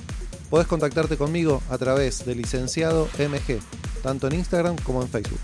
Podés 0.49 0.67
contactarte 0.67 1.19
conmigo 1.19 1.63
a 1.69 1.77
través 1.77 2.25
de 2.25 2.35
licenciado 2.35 3.11
MG, 3.19 3.59
tanto 4.03 4.27
en 4.27 4.37
Instagram 4.37 4.77
como 4.77 5.03
en 5.03 5.09
Facebook. 5.11 5.41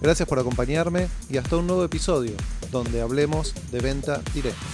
Gracias 0.00 0.28
por 0.28 0.40
acompañarme 0.40 1.06
y 1.30 1.36
hasta 1.36 1.56
un 1.56 1.68
nuevo 1.68 1.84
episodio 1.84 2.32
donde 2.72 3.00
hablemos 3.00 3.54
de 3.70 3.78
venta 3.78 4.20
directa. 4.34 4.66